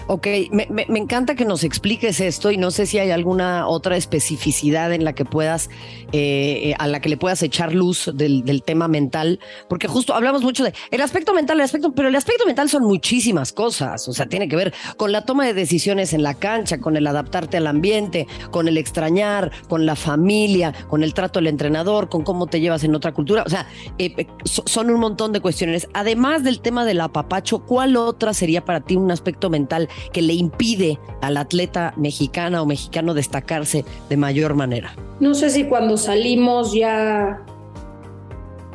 Ok, 0.06 0.26
me, 0.50 0.66
encanta 0.98 1.34
que 1.34 1.46
nos 1.46 1.64
expliques 1.64 2.20
esto 2.20 2.50
y 2.50 2.58
no 2.58 2.70
sé 2.70 2.84
si 2.84 2.98
hay 2.98 3.10
alguna 3.10 3.66
otra 3.66 3.96
especificidad 3.96 4.92
en 4.92 5.02
la 5.02 5.14
que 5.14 5.24
puedas, 5.24 5.70
eh, 6.12 6.60
eh, 6.62 6.74
a 6.78 6.86
la 6.88 7.00
que 7.00 7.08
le 7.08 7.16
puedas 7.16 7.42
echar 7.42 7.72
luz 7.72 8.10
del, 8.14 8.62
tema 8.64 8.86
mental, 8.86 9.40
porque 9.66 9.88
justo 9.88 10.14
hablamos 10.14 10.42
mucho 10.42 10.62
de 10.62 10.74
el 10.90 11.00
aspecto 11.00 11.32
mental, 11.32 11.56
el 11.56 11.64
aspecto, 11.64 11.92
pero 11.92 12.08
el 12.08 12.16
aspecto 12.16 12.44
mental 12.44 12.68
son 12.68 12.82
muchísimas 12.82 13.52
cosas, 13.52 14.06
o 14.06 14.12
sea, 14.12 14.26
tiene 14.26 14.46
que 14.46 14.56
ver 14.56 14.74
con 14.98 15.10
la 15.10 15.24
toma 15.24 15.46
de 15.46 15.54
decisiones 15.54 16.12
en 16.12 16.22
la 16.22 16.34
cancha, 16.34 16.78
con 16.78 16.96
el 16.98 17.06
adaptarte 17.06 17.56
al 17.56 17.66
ambiente, 17.66 18.26
con 18.50 18.68
el 18.68 18.76
extrañar, 18.76 19.52
con 19.68 19.86
la 19.86 19.96
familia, 19.96 20.74
con 20.88 21.02
el 21.02 21.14
trato 21.14 21.40
del 21.40 21.46
entrenador, 21.46 22.10
con 22.10 22.24
cómo 22.24 22.46
te 22.46 22.60
llevas 22.60 22.84
en 22.84 22.94
otra 22.94 23.12
cultura, 23.12 23.42
o 23.46 23.50
sea, 23.50 23.66
eh, 23.98 24.26
son 24.44 24.90
un 24.90 25.00
montón 25.00 25.32
de 25.32 25.40
cuestiones. 25.40 25.88
Además 25.94 26.44
del 26.44 26.60
tema 26.60 26.84
del 26.84 27.00
apapacho, 27.00 27.60
¿cuál 27.60 27.96
otra 27.96 28.34
sería 28.34 28.64
para 28.64 28.80
ti 28.80 28.96
un 28.96 29.10
aspecto 29.10 29.48
mental? 29.48 29.88
Que 30.12 30.22
le 30.22 30.34
impide 30.34 30.98
al 31.20 31.36
atleta 31.36 31.94
mexicana 31.96 32.62
o 32.62 32.66
mexicano 32.66 33.14
destacarse 33.14 33.84
de 34.08 34.16
mayor 34.16 34.54
manera? 34.54 34.94
No 35.20 35.34
sé 35.34 35.50
si 35.50 35.64
cuando 35.64 35.96
salimos 35.96 36.74
ya, 36.74 37.42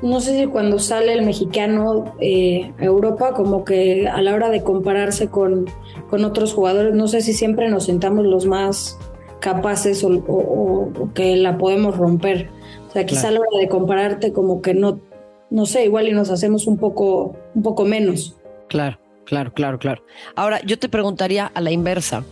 no 0.02 0.22
sé 0.22 0.38
si 0.38 0.48
cuando 0.48 0.80
sale 0.80 1.14
el 1.14 1.26
mexicano 1.26 2.16
eh, 2.20 2.72
a 2.80 2.84
Europa, 2.84 3.34
como 3.34 3.66
que 3.66 4.08
a 4.08 4.22
la 4.22 4.34
hora 4.34 4.50
de 4.50 4.64
compararse 4.64 5.28
con, 5.28 5.66
con 6.10 6.26
otros 6.26 6.54
jugadores, 6.54 6.94
no 6.96 7.08
sé 7.08 7.22
si 7.22 7.34
siempre 7.34 7.70
nos 7.70 7.86
sentamos 7.86 8.26
los 8.26 8.46
más 8.46 8.98
capaces 9.40 10.04
o, 10.04 11.10
que 11.14 11.36
la 11.36 11.58
podemos 11.58 11.98
romper. 11.98 12.50
O 12.88 12.92
sea, 12.92 13.06
quizá 13.06 13.30
a 13.30 13.32
la 13.32 13.40
hora 13.40 13.60
de 13.60 13.68
compararte 13.68 14.34
como 14.34 14.62
que 14.62 14.74
no, 14.74 15.00
no 15.50 15.66
sé, 15.66 15.86
igual 15.86 16.08
y 16.08 16.12
nos 16.12 16.30
hacemos 16.30 16.68
un 16.68 16.78
poco, 16.78 17.36
un 17.56 17.64
poco 17.64 17.86
menos. 17.86 18.36
Claro. 18.68 19.00
Claro, 19.30 19.54
claro, 19.54 19.78
claro. 19.78 20.02
Ahora, 20.36 20.60
yo 20.66 20.80
te 20.80 20.90
preguntaría 20.90 21.52
a 21.54 21.62
la 21.62 21.70
inversa. 21.70 22.24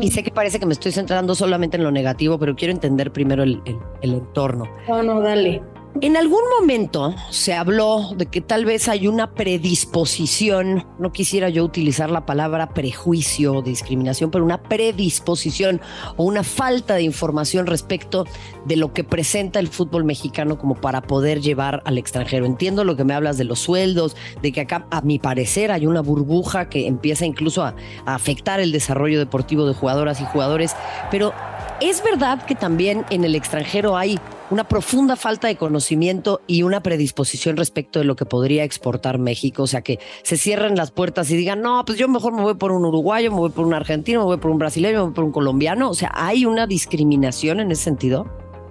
Y 0.00 0.10
sé 0.12 0.22
que 0.22 0.30
parece 0.30 0.58
que 0.58 0.64
me 0.64 0.72
estoy 0.72 0.92
centrando 0.92 1.34
solamente 1.34 1.76
en 1.76 1.84
lo 1.84 1.90
negativo, 1.90 2.38
pero 2.38 2.56
quiero 2.56 2.72
entender 2.72 3.12
primero 3.12 3.42
el, 3.42 3.60
el 4.00 4.14
entorno. 4.14 4.64
No, 4.88 5.02
no, 5.02 5.20
dale. 5.20 5.60
En 6.00 6.16
algún 6.16 6.40
momento 6.58 7.14
se 7.28 7.52
habló 7.52 8.14
de 8.16 8.24
que 8.24 8.40
tal 8.40 8.64
vez 8.64 8.88
hay 8.88 9.06
una 9.06 9.34
predisposición, 9.34 10.86
no 10.98 11.12
quisiera 11.12 11.50
yo 11.50 11.62
utilizar 11.64 12.10
la 12.10 12.24
palabra 12.24 12.70
prejuicio 12.70 13.56
o 13.56 13.62
discriminación, 13.62 14.30
pero 14.30 14.42
una 14.42 14.62
predisposición 14.62 15.82
o 16.16 16.24
una 16.24 16.44
falta 16.44 16.94
de 16.94 17.02
información 17.02 17.66
respecto 17.66 18.24
de 18.64 18.76
lo 18.76 18.94
que 18.94 19.04
presenta 19.04 19.60
el 19.60 19.68
fútbol 19.68 20.04
mexicano 20.04 20.56
como 20.56 20.76
para 20.76 21.02
poder 21.02 21.42
llevar 21.42 21.82
al 21.84 21.98
extranjero. 21.98 22.46
Entiendo 22.46 22.84
lo 22.84 22.96
que 22.96 23.04
me 23.04 23.12
hablas 23.12 23.36
de 23.36 23.44
los 23.44 23.58
sueldos, 23.58 24.16
de 24.40 24.50
que 24.50 24.62
acá 24.62 24.86
a 24.90 25.02
mi 25.02 25.18
parecer 25.18 25.70
hay 25.70 25.86
una 25.86 26.00
burbuja 26.00 26.70
que 26.70 26.86
empieza 26.86 27.26
incluso 27.26 27.64
a, 27.64 27.74
afectar 28.06 28.60
el 28.60 28.72
desarrollo 28.72 29.18
deportivo 29.18 29.66
de 29.66 29.74
jugadoras 29.74 30.22
y 30.22 30.24
jugadores, 30.24 30.74
pero 31.10 31.34
es 31.82 32.02
verdad 32.02 32.46
que 32.46 32.54
también 32.54 33.04
en 33.10 33.24
el 33.24 33.34
extranjero 33.34 33.96
hay 33.96 34.18
una 34.52 34.68
profunda 34.68 35.16
falta 35.16 35.48
de 35.48 35.56
conocimiento 35.56 36.42
y 36.46 36.62
una 36.62 36.82
predisposición 36.82 37.56
respecto 37.56 37.98
de 37.98 38.04
lo 38.04 38.16
que 38.16 38.26
podría 38.26 38.64
exportar 38.64 39.18
México. 39.18 39.62
O 39.62 39.66
sea, 39.66 39.80
que 39.80 39.98
se 40.22 40.36
cierren 40.36 40.76
las 40.76 40.90
puertas 40.90 41.30
y 41.30 41.36
digan, 41.36 41.62
no, 41.62 41.82
pues 41.86 41.96
yo 41.96 42.06
mejor 42.06 42.34
me 42.34 42.42
voy 42.42 42.54
por 42.54 42.70
un 42.70 42.84
uruguayo, 42.84 43.30
me 43.30 43.38
voy 43.38 43.50
por 43.50 43.66
un 43.66 43.72
argentino, 43.72 44.20
me 44.20 44.26
voy 44.26 44.36
por 44.36 44.50
un 44.50 44.58
brasileño, 44.58 44.98
me 44.98 45.04
voy 45.04 45.14
por 45.14 45.24
un 45.24 45.32
colombiano. 45.32 45.88
O 45.88 45.94
sea, 45.94 46.12
¿hay 46.14 46.44
una 46.44 46.66
discriminación 46.66 47.60
en 47.60 47.70
ese 47.70 47.84
sentido? 47.84 48.26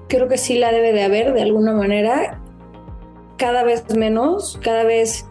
Creo 0.08 0.28
que 0.28 0.38
sí 0.38 0.58
la 0.58 0.72
debe 0.72 0.94
de 0.94 1.04
haber 1.04 1.34
de 1.34 1.42
alguna 1.42 1.74
manera. 1.74 2.40
Cada 3.38 3.64
vez 3.64 3.84
menos, 3.96 4.60
cada 4.62 4.84
vez 4.84 5.26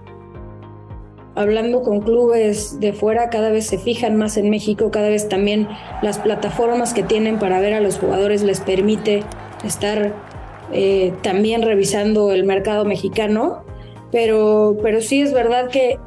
hablando 1.36 1.82
con 1.82 2.00
clubes 2.00 2.80
de 2.80 2.92
fuera, 2.92 3.30
cada 3.30 3.50
vez 3.50 3.66
se 3.66 3.78
fijan 3.78 4.16
más 4.16 4.36
en 4.36 4.50
México, 4.50 4.90
cada 4.90 5.10
vez 5.10 5.28
también 5.28 5.68
las 6.02 6.18
plataformas 6.18 6.92
que 6.92 7.04
tienen 7.04 7.38
para 7.38 7.60
ver 7.60 7.72
a 7.72 7.80
los 7.80 7.98
jugadores 7.98 8.42
les 8.42 8.60
permite 8.60 9.22
estar 9.64 10.29
eh, 10.72 11.12
también 11.22 11.62
revisando 11.62 12.32
el 12.32 12.44
mercado 12.44 12.84
mexicano, 12.84 13.64
pero, 14.12 14.76
pero 14.82 15.00
sí 15.00 15.20
es 15.20 15.32
verdad 15.32 15.68
que 15.68 15.98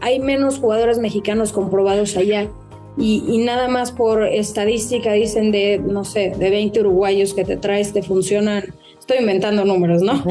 hay 0.00 0.18
menos 0.18 0.58
jugadores 0.58 0.98
mexicanos 0.98 1.52
comprobados 1.52 2.16
allá. 2.16 2.48
Y, 2.98 3.38
nada 3.38 3.68
más 3.68 3.92
por 3.92 4.24
estadística 4.24 5.12
dicen 5.12 5.52
de, 5.52 5.78
no 5.78 6.04
sé, 6.04 6.34
de 6.36 6.50
20 6.50 6.80
uruguayos 6.80 7.32
que 7.32 7.44
te 7.44 7.56
traes, 7.56 7.92
te 7.94 8.02
funcionan, 8.02 8.74
estoy 8.98 9.18
inventando 9.18 9.64
números, 9.64 10.02
¿no? 10.02 10.22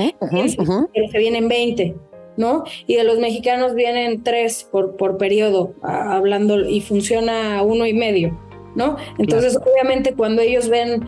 Pero 0.93 1.09
se 1.09 1.17
vienen 1.17 1.47
20, 1.47 1.95
¿no? 2.37 2.63
Y 2.85 2.95
de 2.95 3.05
los 3.05 3.17
mexicanos 3.17 3.73
vienen 3.73 4.23
3 4.23 4.69
por, 4.71 4.97
por 4.97 5.17
periodo, 5.17 5.73
hablando, 5.81 6.59
y 6.59 6.81
funciona 6.81 7.63
uno 7.63 7.87
y 7.87 7.93
medio, 7.93 8.39
¿no? 8.75 8.97
Entonces, 9.17 9.57
obviamente, 9.57 10.13
cuando 10.13 10.43
ellos 10.43 10.69
ven 10.69 11.07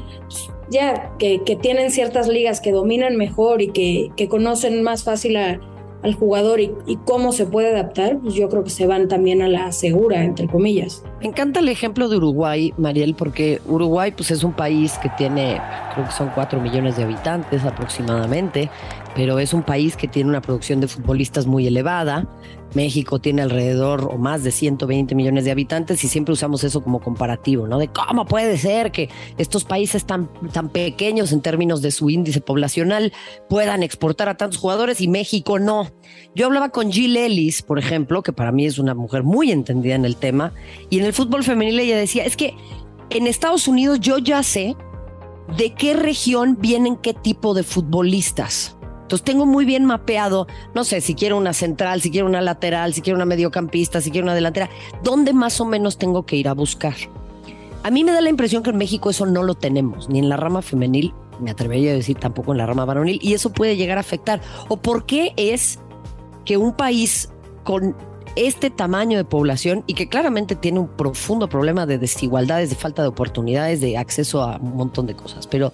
ya 0.71 1.11
que, 1.19 1.39
tienen 1.61 1.91
ciertas 1.91 2.27
ligas 2.27 2.61
que 2.61 2.71
dominan 2.71 3.17
mejor 3.17 3.61
y 3.61 3.67
que, 3.67 4.27
conocen 4.29 4.81
más 4.81 5.03
fácil 5.03 5.37
al 5.37 6.15
jugador 6.17 6.59
y, 6.61 6.71
cómo 7.05 7.31
se 7.31 7.45
puede 7.45 7.69
adaptar, 7.69 8.17
pues 8.19 8.33
yo 8.33 8.49
creo 8.49 8.63
que 8.63 8.69
se 8.69 8.87
van 8.87 9.07
también 9.07 9.41
a 9.41 9.47
la 9.47 9.71
segura, 9.71 10.23
entre 10.23 10.47
comillas. 10.47 11.03
Me 11.19 11.27
encanta 11.27 11.59
el 11.59 11.69
ejemplo 11.69 12.09
de 12.09 12.17
Uruguay, 12.17 12.73
Mariel, 12.77 13.13
porque 13.13 13.61
Uruguay 13.67 14.11
pues 14.15 14.31
es 14.31 14.43
un 14.43 14.53
país 14.53 14.97
que 15.01 15.09
tiene, 15.09 15.61
creo 15.93 16.05
que 16.07 16.11
son 16.11 16.31
cuatro 16.33 16.59
millones 16.59 16.97
de 16.97 17.03
habitantes 17.03 17.63
aproximadamente, 17.65 18.69
pero 19.15 19.39
es 19.39 19.53
un 19.53 19.63
país 19.63 19.95
que 19.95 20.07
tiene 20.07 20.29
una 20.29 20.41
producción 20.41 20.79
de 20.79 20.87
futbolistas 20.87 21.45
muy 21.45 21.67
elevada, 21.67 22.27
México 22.73 23.19
tiene 23.19 23.41
alrededor 23.41 24.09
o 24.11 24.17
más 24.17 24.43
de 24.43 24.51
120 24.51 25.13
millones 25.15 25.45
de 25.45 25.51
habitantes 25.51 26.03
y 26.03 26.07
siempre 26.07 26.33
usamos 26.33 26.63
eso 26.63 26.81
como 26.81 27.01
comparativo, 27.01 27.67
¿no? 27.67 27.77
De 27.77 27.89
cómo 27.89 28.25
puede 28.25 28.57
ser 28.57 28.91
que 28.91 29.09
estos 29.37 29.65
países 29.65 30.05
tan, 30.05 30.29
tan 30.51 30.69
pequeños 30.69 31.31
en 31.31 31.41
términos 31.41 31.81
de 31.81 31.91
su 31.91 32.09
índice 32.09 32.41
poblacional 32.41 33.11
puedan 33.49 33.83
exportar 33.83 34.29
a 34.29 34.37
tantos 34.37 34.59
jugadores 34.59 35.01
y 35.01 35.07
México 35.07 35.59
no. 35.59 35.91
Yo 36.33 36.45
hablaba 36.45 36.69
con 36.69 36.91
Jill 36.91 37.17
Ellis, 37.17 37.61
por 37.61 37.77
ejemplo, 37.77 38.23
que 38.23 38.33
para 38.33 38.51
mí 38.51 38.65
es 38.65 38.79
una 38.79 38.93
mujer 38.93 39.23
muy 39.23 39.51
entendida 39.51 39.95
en 39.95 40.05
el 40.05 40.15
tema, 40.15 40.53
y 40.89 40.99
en 40.99 41.05
el 41.05 41.13
fútbol 41.13 41.43
femenil 41.43 41.79
ella 41.79 41.97
decía, 41.97 42.23
es 42.23 42.37
que 42.37 42.55
en 43.09 43.27
Estados 43.27 43.67
Unidos 43.67 43.99
yo 43.99 44.17
ya 44.17 44.41
sé 44.43 44.75
de 45.57 45.73
qué 45.73 45.93
región 45.93 46.57
vienen 46.59 46.95
qué 46.95 47.13
tipo 47.13 47.53
de 47.53 47.63
futbolistas. 47.63 48.77
Entonces 49.11 49.25
tengo 49.25 49.45
muy 49.45 49.65
bien 49.65 49.83
mapeado, 49.83 50.47
no 50.73 50.85
sé, 50.85 51.01
si 51.01 51.15
quiero 51.15 51.35
una 51.35 51.51
central, 51.51 52.01
si 52.01 52.11
quiero 52.11 52.27
una 52.27 52.39
lateral, 52.39 52.93
si 52.93 53.01
quiero 53.01 53.17
una 53.17 53.25
mediocampista, 53.25 53.99
si 53.99 54.09
quiero 54.09 54.23
una 54.23 54.35
delantera, 54.35 54.69
¿dónde 55.03 55.33
más 55.33 55.59
o 55.59 55.65
menos 55.65 55.97
tengo 55.97 56.25
que 56.25 56.37
ir 56.37 56.47
a 56.47 56.53
buscar? 56.53 56.95
A 57.83 57.91
mí 57.91 58.05
me 58.05 58.13
da 58.13 58.21
la 58.21 58.29
impresión 58.29 58.63
que 58.63 58.69
en 58.69 58.77
México 58.77 59.09
eso 59.09 59.25
no 59.25 59.43
lo 59.43 59.55
tenemos, 59.55 60.07
ni 60.07 60.19
en 60.19 60.29
la 60.29 60.37
rama 60.37 60.61
femenil, 60.61 61.13
me 61.41 61.51
atrevería 61.51 61.91
a 61.91 61.95
decir 61.95 62.19
tampoco 62.19 62.53
en 62.53 62.59
la 62.59 62.65
rama 62.65 62.85
varonil, 62.85 63.19
y 63.21 63.33
eso 63.33 63.51
puede 63.51 63.75
llegar 63.75 63.97
a 63.97 63.99
afectar. 63.99 64.39
¿O 64.69 64.77
por 64.77 65.05
qué 65.05 65.33
es 65.35 65.79
que 66.45 66.55
un 66.55 66.71
país 66.71 67.33
con 67.65 67.97
este 68.37 68.69
tamaño 68.69 69.17
de 69.17 69.25
población 69.25 69.83
y 69.87 69.93
que 69.95 70.07
claramente 70.07 70.55
tiene 70.55 70.79
un 70.79 70.87
profundo 70.87 71.49
problema 71.49 71.85
de 71.85 71.97
desigualdades, 71.97 72.69
de 72.69 72.77
falta 72.77 73.01
de 73.01 73.09
oportunidades, 73.09 73.81
de 73.81 73.97
acceso 73.97 74.41
a 74.41 74.55
un 74.55 74.77
montón 74.77 75.05
de 75.05 75.15
cosas, 75.15 75.47
pero 75.47 75.73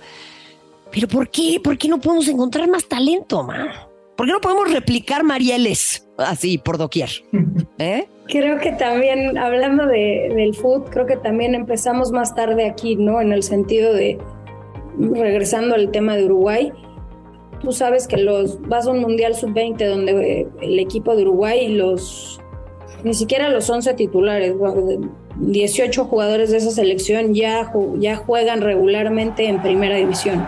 pero 0.92 1.08
¿por 1.08 1.30
qué? 1.30 1.60
¿Por 1.64 1.78
qué 1.78 1.88
no 1.88 2.00
podemos 2.00 2.28
encontrar 2.28 2.68
más 2.70 2.88
talento, 2.88 3.44
ma? 3.44 3.90
¿Por 4.16 4.26
qué 4.26 4.32
no 4.32 4.42
podemos 4.42 4.72
replicar 4.72 5.24
Marieles 5.24 6.08
así 6.18 6.58
por 6.58 6.78
doquier? 6.78 7.10
¿Eh? 7.78 8.08
Creo 8.28 8.60
que 8.60 8.72
también, 8.72 9.38
hablando 9.38 9.86
de, 9.86 10.34
del 10.36 10.56
food, 10.56 10.90
creo 10.90 11.06
que 11.06 11.18
también 11.18 11.56
empezamos 11.56 12.12
más 12.12 12.36
tarde 12.36 12.66
aquí, 12.66 12.96
¿no? 12.96 13.22
En 13.22 13.32
el 13.32 13.44
sentido 13.44 13.94
de, 13.94 14.18
regresando 14.98 15.76
al 15.76 15.92
tema 15.92 16.16
de 16.18 16.26
Uruguay, 16.26 16.74
tú 17.62 17.72
sabes 17.72 18.08
que 18.08 18.18
los 18.18 18.60
vas 18.62 18.88
a 18.88 18.92
un 18.92 19.00
Mundial 19.00 19.36
Sub-20 19.36 19.88
donde 19.88 20.12
eh, 20.12 20.48
el 20.62 20.80
equipo 20.80 21.16
de 21.16 21.22
Uruguay, 21.22 21.70
los 21.70 22.42
ni 23.04 23.14
siquiera 23.14 23.50
los 23.50 23.70
11 23.70 23.94
titulares, 23.94 24.56
18 25.40 26.06
jugadores 26.06 26.50
de 26.50 26.58
esa 26.58 26.72
selección 26.72 27.34
ya, 27.34 27.72
ya 28.00 28.16
juegan 28.16 28.62
regularmente 28.62 29.48
en 29.48 29.62
primera 29.62 29.96
división. 29.96 30.46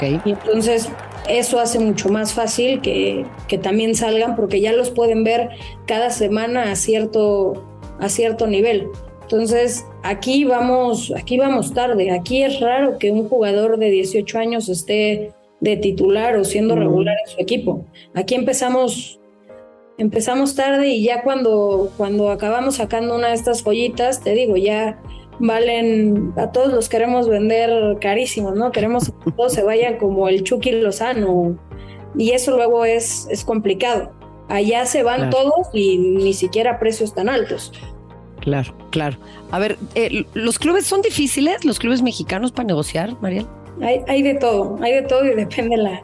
Y 0.00 0.30
entonces 0.30 0.88
eso 1.28 1.60
hace 1.60 1.78
mucho 1.78 2.08
más 2.08 2.32
fácil 2.32 2.80
que, 2.80 3.24
que, 3.48 3.58
también 3.58 3.94
salgan 3.94 4.36
porque 4.36 4.60
ya 4.60 4.72
los 4.72 4.90
pueden 4.90 5.24
ver 5.24 5.50
cada 5.86 6.10
semana 6.10 6.70
a 6.70 6.76
cierto, 6.76 7.64
a 7.98 8.08
cierto 8.08 8.46
nivel. 8.46 8.88
Entonces, 9.22 9.86
aquí 10.02 10.44
vamos, 10.44 11.12
aquí 11.16 11.38
vamos 11.38 11.72
tarde. 11.72 12.10
Aquí 12.10 12.42
es 12.42 12.58
raro 12.60 12.98
que 12.98 13.12
un 13.12 13.28
jugador 13.28 13.78
de 13.78 13.90
18 13.90 14.38
años 14.38 14.68
esté 14.68 15.32
de 15.60 15.76
titular 15.76 16.36
o 16.36 16.44
siendo 16.44 16.74
regular 16.74 17.16
en 17.24 17.32
su 17.32 17.40
equipo. 17.40 17.84
Aquí 18.14 18.34
empezamos, 18.34 19.20
empezamos 19.98 20.56
tarde 20.56 20.88
y 20.88 21.04
ya 21.04 21.22
cuando, 21.22 21.92
cuando 21.96 22.30
acabamos 22.30 22.76
sacando 22.76 23.14
una 23.14 23.28
de 23.28 23.34
estas 23.34 23.62
joyitas, 23.62 24.20
te 24.20 24.32
digo, 24.34 24.56
ya 24.56 25.00
valen, 25.40 26.32
a 26.36 26.52
todos 26.52 26.72
los 26.72 26.88
queremos 26.88 27.28
vender 27.28 27.98
carísimos, 28.00 28.54
¿no? 28.54 28.70
Queremos 28.70 29.10
que 29.24 29.30
todos 29.36 29.52
se 29.52 29.62
vayan 29.62 29.98
como 29.98 30.28
el 30.28 30.44
Chucky 30.44 30.72
Lozano 30.72 31.58
y 32.16 32.30
eso 32.30 32.56
luego 32.56 32.84
es, 32.84 33.26
es 33.30 33.44
complicado. 33.44 34.12
Allá 34.48 34.84
se 34.84 35.02
van 35.02 35.30
todos 35.30 35.68
y 35.72 35.96
ni 35.96 36.34
siquiera 36.34 36.78
precios 36.80 37.14
tan 37.14 37.28
altos. 37.28 37.72
Claro, 38.40 38.74
claro. 38.90 39.16
A 39.50 39.58
ver, 39.58 39.78
eh, 39.94 40.24
¿los 40.34 40.58
clubes 40.58 40.86
son 40.86 41.02
difíciles, 41.02 41.64
los 41.64 41.78
clubes 41.78 42.02
mexicanos 42.02 42.50
para 42.50 42.66
negociar, 42.66 43.16
Mariel? 43.20 43.46
Hay, 43.80 44.00
hay 44.08 44.22
de 44.22 44.34
todo, 44.34 44.76
hay 44.82 44.94
de 44.94 45.02
todo 45.02 45.24
y 45.24 45.34
depende 45.36 45.76
la, 45.76 46.02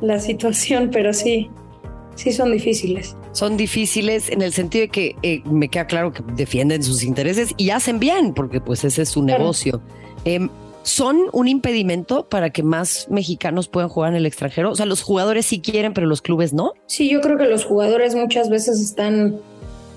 la 0.00 0.18
situación, 0.18 0.90
pero 0.92 1.12
sí, 1.12 1.50
sí 2.14 2.32
son 2.32 2.52
difíciles. 2.52 3.16
Son 3.36 3.58
difíciles 3.58 4.30
en 4.30 4.40
el 4.40 4.54
sentido 4.54 4.84
de 4.84 4.88
que 4.88 5.14
eh, 5.22 5.42
me 5.44 5.68
queda 5.68 5.86
claro 5.86 6.10
que 6.10 6.22
defienden 6.36 6.82
sus 6.82 7.04
intereses 7.04 7.52
y 7.58 7.68
hacen 7.68 7.98
bien, 7.98 8.32
porque 8.32 8.62
pues 8.62 8.82
ese 8.82 9.02
es 9.02 9.10
su 9.10 9.22
negocio. 9.22 9.82
Em, 10.24 10.48
¿Son 10.84 11.18
un 11.34 11.46
impedimento 11.46 12.30
para 12.30 12.48
que 12.48 12.62
más 12.62 13.08
mexicanos 13.10 13.68
puedan 13.68 13.90
jugar 13.90 14.12
en 14.12 14.16
el 14.16 14.24
extranjero? 14.24 14.70
O 14.70 14.74
sea, 14.74 14.86
los 14.86 15.02
jugadores 15.02 15.44
sí 15.44 15.60
quieren, 15.60 15.92
pero 15.92 16.06
los 16.06 16.22
clubes 16.22 16.54
no. 16.54 16.72
Sí, 16.86 17.10
yo 17.10 17.20
creo 17.20 17.36
que 17.36 17.44
los 17.44 17.66
jugadores 17.66 18.14
muchas 18.14 18.48
veces 18.48 18.80
están, 18.80 19.36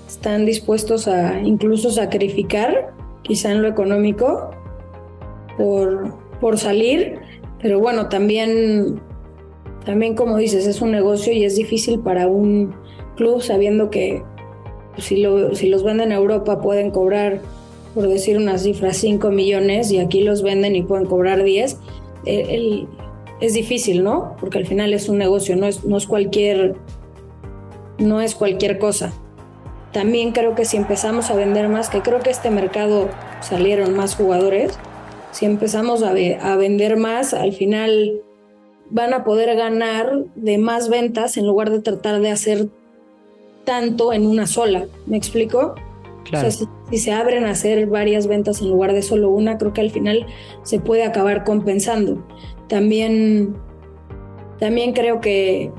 están 0.06 0.44
dispuestos 0.44 1.08
a 1.08 1.40
incluso 1.40 1.90
sacrificar, 1.90 2.92
quizá 3.22 3.52
en 3.52 3.62
lo 3.62 3.68
económico, 3.68 4.50
por, 5.56 6.14
por 6.42 6.58
salir, 6.58 7.20
pero 7.62 7.80
bueno, 7.80 8.10
también 8.10 9.00
también 9.86 10.14
como 10.14 10.36
dices, 10.36 10.66
es 10.66 10.82
un 10.82 10.90
negocio 10.90 11.32
y 11.32 11.44
es 11.44 11.56
difícil 11.56 12.00
para 12.00 12.26
un 12.26 12.74
club 13.20 13.42
sabiendo 13.42 13.90
que 13.90 14.22
si, 14.96 15.18
lo, 15.18 15.54
si 15.54 15.68
los 15.68 15.84
venden 15.84 16.10
a 16.10 16.14
Europa 16.14 16.62
pueden 16.62 16.90
cobrar, 16.90 17.42
por 17.94 18.08
decir 18.08 18.38
una 18.38 18.56
cifra, 18.56 18.94
5 18.94 19.30
millones 19.30 19.92
y 19.92 19.98
aquí 19.98 20.22
los 20.22 20.42
venden 20.42 20.74
y 20.74 20.82
pueden 20.82 21.04
cobrar 21.04 21.42
10. 21.42 21.76
Eh, 22.24 22.86
es 23.42 23.52
difícil, 23.52 24.02
¿no? 24.02 24.36
Porque 24.40 24.56
al 24.56 24.66
final 24.66 24.94
es 24.94 25.10
un 25.10 25.18
negocio, 25.18 25.54
no 25.54 25.66
es, 25.66 25.84
no 25.84 25.98
es 25.98 26.06
cualquier 26.06 26.76
no 27.98 28.22
es 28.22 28.34
cualquier 28.34 28.78
cosa. 28.78 29.12
También 29.92 30.32
creo 30.32 30.54
que 30.54 30.64
si 30.64 30.78
empezamos 30.78 31.30
a 31.30 31.34
vender 31.34 31.68
más, 31.68 31.90
que 31.90 32.00
creo 32.00 32.20
que 32.20 32.30
este 32.30 32.50
mercado 32.50 33.10
salieron 33.42 33.94
más 33.94 34.14
jugadores, 34.14 34.78
si 35.32 35.44
empezamos 35.44 36.02
a 36.02 36.14
vender 36.56 36.96
más, 36.96 37.34
al 37.34 37.52
final 37.52 38.22
van 38.88 39.12
a 39.12 39.24
poder 39.24 39.54
ganar 39.56 40.24
de 40.34 40.56
más 40.56 40.88
ventas 40.88 41.36
en 41.36 41.46
lugar 41.46 41.70
de 41.70 41.80
tratar 41.80 42.20
de 42.20 42.30
hacer 42.30 42.68
tanto 43.64 44.12
en 44.12 44.26
una 44.26 44.46
sola. 44.46 44.86
¿Me 45.06 45.16
explico? 45.16 45.74
Claro. 46.24 46.48
O 46.48 46.50
sea, 46.50 46.66
si, 46.90 46.98
se 46.98 47.12
abren 47.12 47.44
a 47.44 47.50
hacer 47.50 47.86
varias 47.86 48.26
ventas 48.26 48.60
en 48.60 48.70
lugar 48.70 48.92
de 48.92 49.02
solo 49.02 49.30
una, 49.30 49.58
creo 49.58 49.72
que 49.72 49.80
al 49.80 49.90
final 49.90 50.26
se 50.62 50.80
puede 50.80 51.04
acabar 51.04 51.44
compensando. 51.44 52.24
También, 52.68 53.56
también 54.58 54.92
creo 54.92 55.20
que 55.20 55.72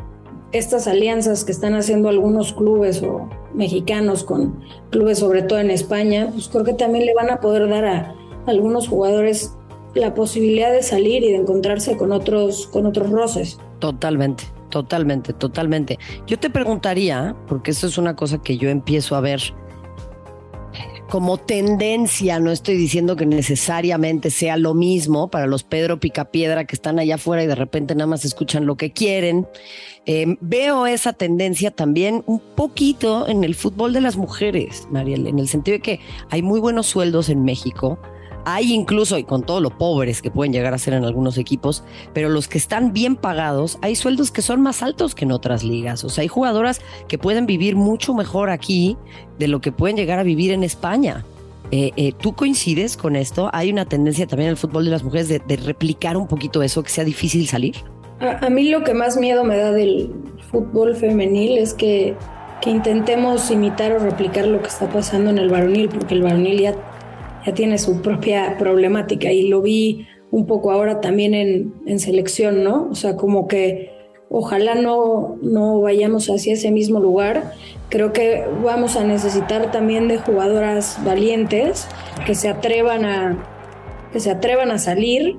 estas 0.52 0.88
alianzas 0.88 1.44
que 1.46 1.52
están 1.52 1.76
haciendo 1.76 2.10
algunos 2.10 2.54
clubes 2.54 3.02
o 3.04 3.30
mexicanos 3.54 4.24
con 4.24 4.62
clubes, 4.90 5.20
sobre 5.20 5.44
todo 5.44 5.60
en 5.60 5.72
España, 5.72 6.30
pues 6.32 6.48
creo 6.48 6.64
que 6.64 6.74
también 6.74 7.06
le 7.06 7.14
van 7.14 7.30
a 7.30 7.40
poder 7.40 7.70
dar 7.70 7.86
a 7.86 8.16
algunos 8.46 8.88
jugadores 8.88 9.56
la 9.94 10.14
posibilidad 10.14 10.72
de 10.72 10.84
salir 10.84 11.24
y 11.24 11.32
de 11.32 11.38
encontrarse 11.38 11.98
con 11.98 12.12
otros, 12.12 12.68
con 12.68 12.86
otros 12.86 13.10
roces. 13.10 13.60
Totalmente, 13.80 14.46
totalmente, 14.72 15.34
totalmente. 15.34 16.00
Yo 16.26 16.40
te 16.40 16.50
preguntaría, 16.50 17.36
porque 17.48 17.72
eso 17.72 17.86
es 17.86 18.00
una 18.00 18.16
cosa 18.16 18.42
que 18.42 18.58
yo 18.58 18.70
empiezo 18.70 19.16
a 19.16 19.22
ver 19.22 19.54
como 21.12 21.38
tendencia, 21.38 22.40
no 22.40 22.52
estoy 22.52 22.78
diciendo 22.78 23.18
que 23.18 23.26
necesariamente 23.26 24.30
sea 24.30 24.56
lo 24.56 24.74
mismo 24.74 25.30
para 25.30 25.46
los 25.46 25.64
Pedro 25.64 26.00
Picapiedra 26.00 26.64
que 26.64 26.74
están 26.74 27.00
allá 27.00 27.16
afuera 27.16 27.44
y 27.44 27.48
de 27.48 27.56
repente 27.56 27.94
nada 27.96 28.08
más 28.08 28.24
escuchan 28.24 28.66
lo 28.66 28.78
que 28.78 28.94
quieren. 28.94 29.46
Eh, 30.06 30.38
veo 30.40 30.88
esa 30.88 31.12
tendencia 31.12 31.70
también 31.70 32.24
un 32.28 32.40
poquito 32.40 33.28
en 33.28 33.44
el 33.44 33.56
fútbol 33.56 33.92
de 33.92 34.00
las 34.00 34.16
mujeres, 34.16 34.88
Mariel, 34.90 35.28
en 35.28 35.38
el 35.38 35.50
sentido 35.50 35.76
de 35.76 35.82
que 35.82 36.00
hay 36.30 36.42
muy 36.42 36.62
buenos 36.62 36.88
sueldos 36.88 37.28
en 37.28 37.44
México, 37.44 38.00
hay 38.46 38.74
incluso, 38.74 39.18
y 39.18 39.24
con 39.24 39.44
todo 39.44 39.62
lo 39.62 39.70
pobres 39.78 40.22
que 40.22 40.32
pueden 40.32 40.54
llegar 40.54 40.74
a 40.74 40.78
ser 40.78 40.94
en 40.94 41.04
algunos 41.04 41.38
equipos, 41.38 41.84
pero 42.14 42.30
los 42.30 42.48
que 42.48 42.58
están 42.58 42.94
bien 42.94 43.16
pagados, 43.16 43.78
hay 43.82 43.96
sueldos 43.96 44.32
que 44.32 44.42
son 44.42 44.62
más 44.62 44.82
altos 44.82 45.16
que 45.16 45.26
en 45.26 45.32
otras 45.32 45.64
ligas. 45.64 46.04
O 46.04 46.10
sea, 46.10 46.24
hay 46.24 46.28
jugadoras 46.28 46.82
que 47.08 47.18
pueden 47.18 47.46
vivir 47.46 47.76
mucho 47.76 48.14
mejor 48.14 48.50
aquí 48.50 48.98
de 49.40 49.48
lo 49.48 49.62
que 49.62 49.72
pueden 49.72 49.96
llegar 49.96 50.20
a 50.20 50.24
vivir 50.24 50.52
en 50.52 50.64
España. 50.64 51.24
Eh, 51.72 51.92
eh, 51.96 52.12
¿Tú 52.20 52.34
coincides 52.34 52.98
con 52.98 53.16
esto? 53.16 53.50
¿Hay 53.54 53.72
una 53.72 53.86
tendencia 53.86 54.28
también 54.28 54.48
en 54.48 54.52
el 54.52 54.58
fútbol 54.58 54.86
de 54.86 54.92
las 54.92 55.04
mujeres 55.04 55.30
de, 55.30 55.56
replicar 55.56 56.18
un 56.18 56.28
poquito 56.28 56.62
eso, 56.64 56.84
que 56.84 56.90
sea 56.90 57.06
difícil 57.06 57.48
salir? 57.48 57.76
A, 58.20 58.50
mí 58.50 58.70
lo 58.70 58.84
que 58.84 58.94
más 58.94 59.18
miedo 59.18 59.44
me 59.44 59.58
da 59.58 59.72
del 59.72 60.12
fútbol 60.52 60.96
femenil 60.96 61.58
es 61.58 61.74
que, 61.74 62.16
que 62.62 62.70
intentemos 62.70 63.50
imitar 63.50 63.94
o 63.94 64.00
replicar 64.00 64.48
lo 64.48 64.62
que 64.62 64.68
está 64.68 64.90
pasando 64.90 65.30
en 65.30 65.38
el 65.38 65.50
varonil, 65.50 65.88
porque 65.88 66.14
el 66.14 66.24
varonil 66.24 66.60
ya 66.60 66.76
ya 67.46 67.54
tiene 67.54 67.78
su 67.78 68.02
propia 68.02 68.58
problemática 68.58 69.32
y 69.32 69.48
lo 69.48 69.62
vi 69.62 70.08
un 70.32 70.46
poco 70.46 70.72
ahora 70.72 71.02
también 71.02 71.34
en, 71.34 71.74
en 71.86 72.00
selección, 72.00 72.64
¿no? 72.64 72.88
O 72.90 72.96
sea, 72.96 73.16
como 73.16 73.48
que 73.48 73.92
ojalá 74.30 74.76
no, 74.76 75.38
no 75.42 75.82
vayamos 75.82 76.30
hacia 76.30 76.54
ese 76.54 76.72
mismo 76.72 77.00
lugar. 77.00 77.54
Creo 77.90 78.14
que 78.14 78.46
vamos 78.64 78.96
a 78.96 79.04
necesitar 79.04 79.72
también 79.72 80.08
de 80.08 80.18
jugadoras 80.18 81.00
valientes 81.04 81.88
que 82.26 82.34
se 82.34 82.48
atrevan 82.48 83.04
a, 83.04 83.44
que 84.14 84.20
se 84.22 84.32
atrevan 84.32 84.72
a 84.72 84.78
salir 84.78 85.38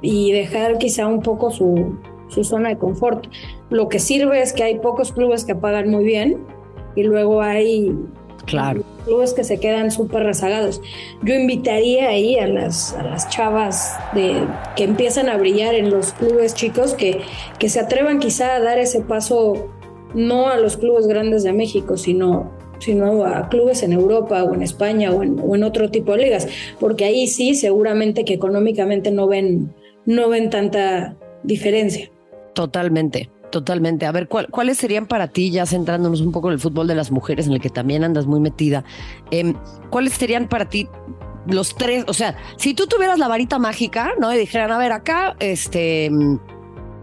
y 0.00 0.32
dejar 0.32 0.78
quizá 0.78 1.06
un 1.06 1.20
poco 1.20 1.50
su, 1.50 1.98
su 2.28 2.42
zona 2.42 2.70
de 2.70 2.78
confort. 2.78 3.26
Lo 3.68 3.88
que 3.88 3.98
sirve 3.98 4.40
es 4.40 4.54
que 4.54 4.62
hay 4.62 4.78
pocos 4.78 5.12
clubes 5.12 5.44
que 5.44 5.54
pagan 5.54 5.90
muy 5.90 6.04
bien 6.04 6.38
y 6.96 7.02
luego 7.02 7.42
hay 7.42 7.94
Claro. 8.46 8.81
Clubes 9.04 9.34
que 9.34 9.44
se 9.44 9.58
quedan 9.58 9.90
súper 9.90 10.24
rezagados. 10.24 10.80
Yo 11.22 11.34
invitaría 11.34 12.08
ahí 12.08 12.38
a 12.38 12.46
las, 12.46 12.94
a 12.94 13.02
las 13.02 13.28
chavas 13.28 13.94
de, 14.14 14.46
que 14.76 14.84
empiezan 14.84 15.28
a 15.28 15.36
brillar 15.36 15.74
en 15.74 15.90
los 15.90 16.12
clubes 16.12 16.54
chicos 16.54 16.94
que, 16.94 17.20
que 17.58 17.68
se 17.68 17.80
atrevan 17.80 18.18
quizá 18.18 18.56
a 18.56 18.60
dar 18.60 18.78
ese 18.78 19.00
paso 19.00 19.68
no 20.14 20.48
a 20.48 20.58
los 20.58 20.76
clubes 20.76 21.06
grandes 21.06 21.42
de 21.42 21.52
México, 21.52 21.96
sino, 21.96 22.50
sino 22.78 23.24
a 23.24 23.48
clubes 23.48 23.82
en 23.82 23.92
Europa 23.92 24.42
o 24.44 24.54
en 24.54 24.62
España 24.62 25.10
o 25.10 25.22
en, 25.22 25.40
o 25.40 25.54
en 25.54 25.64
otro 25.64 25.90
tipo 25.90 26.12
de 26.12 26.24
ligas, 26.24 26.48
porque 26.78 27.04
ahí 27.04 27.26
sí 27.26 27.54
seguramente 27.54 28.24
que 28.24 28.34
económicamente 28.34 29.10
no 29.10 29.26
ven, 29.26 29.74
no 30.04 30.28
ven 30.28 30.50
tanta 30.50 31.16
diferencia. 31.42 32.10
Totalmente. 32.54 33.30
Totalmente. 33.52 34.06
A 34.06 34.12
ver, 34.12 34.28
¿cuáles 34.28 34.78
serían 34.78 35.06
para 35.06 35.28
ti, 35.28 35.50
ya 35.50 35.66
centrándonos 35.66 36.22
un 36.22 36.32
poco 36.32 36.48
en 36.48 36.54
el 36.54 36.58
fútbol 36.58 36.86
de 36.86 36.94
las 36.94 37.10
mujeres, 37.10 37.46
en 37.46 37.52
el 37.52 37.60
que 37.60 37.68
también 37.68 38.02
andas 38.02 38.24
muy 38.24 38.40
metida? 38.40 38.82
Em, 39.30 39.54
¿Cuáles 39.90 40.14
serían 40.14 40.48
para 40.48 40.70
ti 40.70 40.88
los 41.46 41.74
tres? 41.74 42.06
O 42.08 42.14
sea, 42.14 42.34
si 42.56 42.72
tú 42.72 42.86
tuvieras 42.86 43.18
la 43.18 43.28
varita 43.28 43.58
mágica, 43.58 44.12
¿no? 44.18 44.32
Y 44.32 44.38
dijeran, 44.38 44.72
a 44.72 44.78
ver, 44.78 44.92
acá, 44.92 45.36
este. 45.38 46.10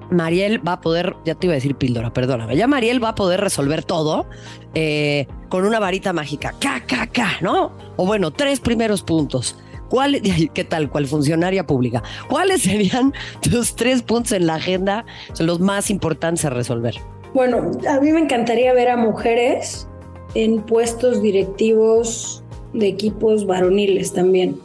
Mariel 0.09 0.67
va 0.67 0.73
a 0.73 0.81
poder, 0.81 1.15
ya 1.23 1.35
te 1.35 1.45
iba 1.45 1.53
a 1.53 1.57
decir 1.57 1.75
píldora, 1.75 2.11
perdóname, 2.11 2.57
ya 2.57 2.65
Mariel 2.65 3.03
va 3.03 3.09
a 3.09 3.15
poder 3.15 3.41
resolver 3.41 3.83
todo 3.83 4.25
eh, 4.73 5.27
con 5.49 5.65
una 5.65 5.79
varita 5.79 6.13
mágica, 6.13 6.55
ca, 6.59 6.81
ca, 6.87 7.05
ca, 7.05 7.33
¿no? 7.41 7.73
O 7.95 8.07
bueno, 8.07 8.31
tres 8.31 8.59
primeros 8.59 9.03
puntos. 9.03 9.55
¿Cuál, 9.89 10.21
¿Qué 10.53 10.63
tal? 10.63 10.89
¿Cuál 10.89 11.07
funcionaria 11.07 11.65
pública? 11.65 12.03
¿Cuáles 12.29 12.63
serían 12.63 13.13
tus 13.41 13.75
tres 13.75 14.01
puntos 14.01 14.31
en 14.31 14.47
la 14.47 14.55
agenda, 14.55 15.05
los 15.39 15.59
más 15.59 15.89
importantes 15.89 16.45
a 16.45 16.49
resolver? 16.49 16.95
Bueno, 17.33 17.71
a 17.87 17.99
mí 17.99 18.11
me 18.11 18.19
encantaría 18.19 18.73
ver 18.73 18.89
a 18.89 18.97
mujeres 18.97 19.87
en 20.35 20.61
puestos 20.61 21.21
directivos 21.21 22.43
de 22.73 22.87
equipos 22.87 23.45
varoniles 23.45 24.13
también. 24.13 24.59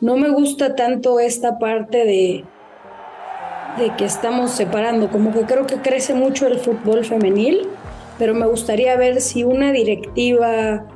No 0.00 0.16
me 0.16 0.28
gusta 0.28 0.74
tanto 0.74 1.20
esta 1.20 1.58
parte 1.58 1.98
de, 1.98 2.44
de 3.78 3.96
que 3.96 4.04
estamos 4.04 4.50
separando, 4.50 5.10
como 5.10 5.32
que 5.32 5.42
creo 5.42 5.66
que 5.66 5.76
crece 5.76 6.14
mucho 6.14 6.46
el 6.46 6.58
fútbol 6.58 7.04
femenil, 7.04 7.66
pero 8.18 8.34
me 8.34 8.46
gustaría 8.46 8.96
ver 8.96 9.20
si 9.20 9.44
una 9.44 9.72
directiva 9.72 10.86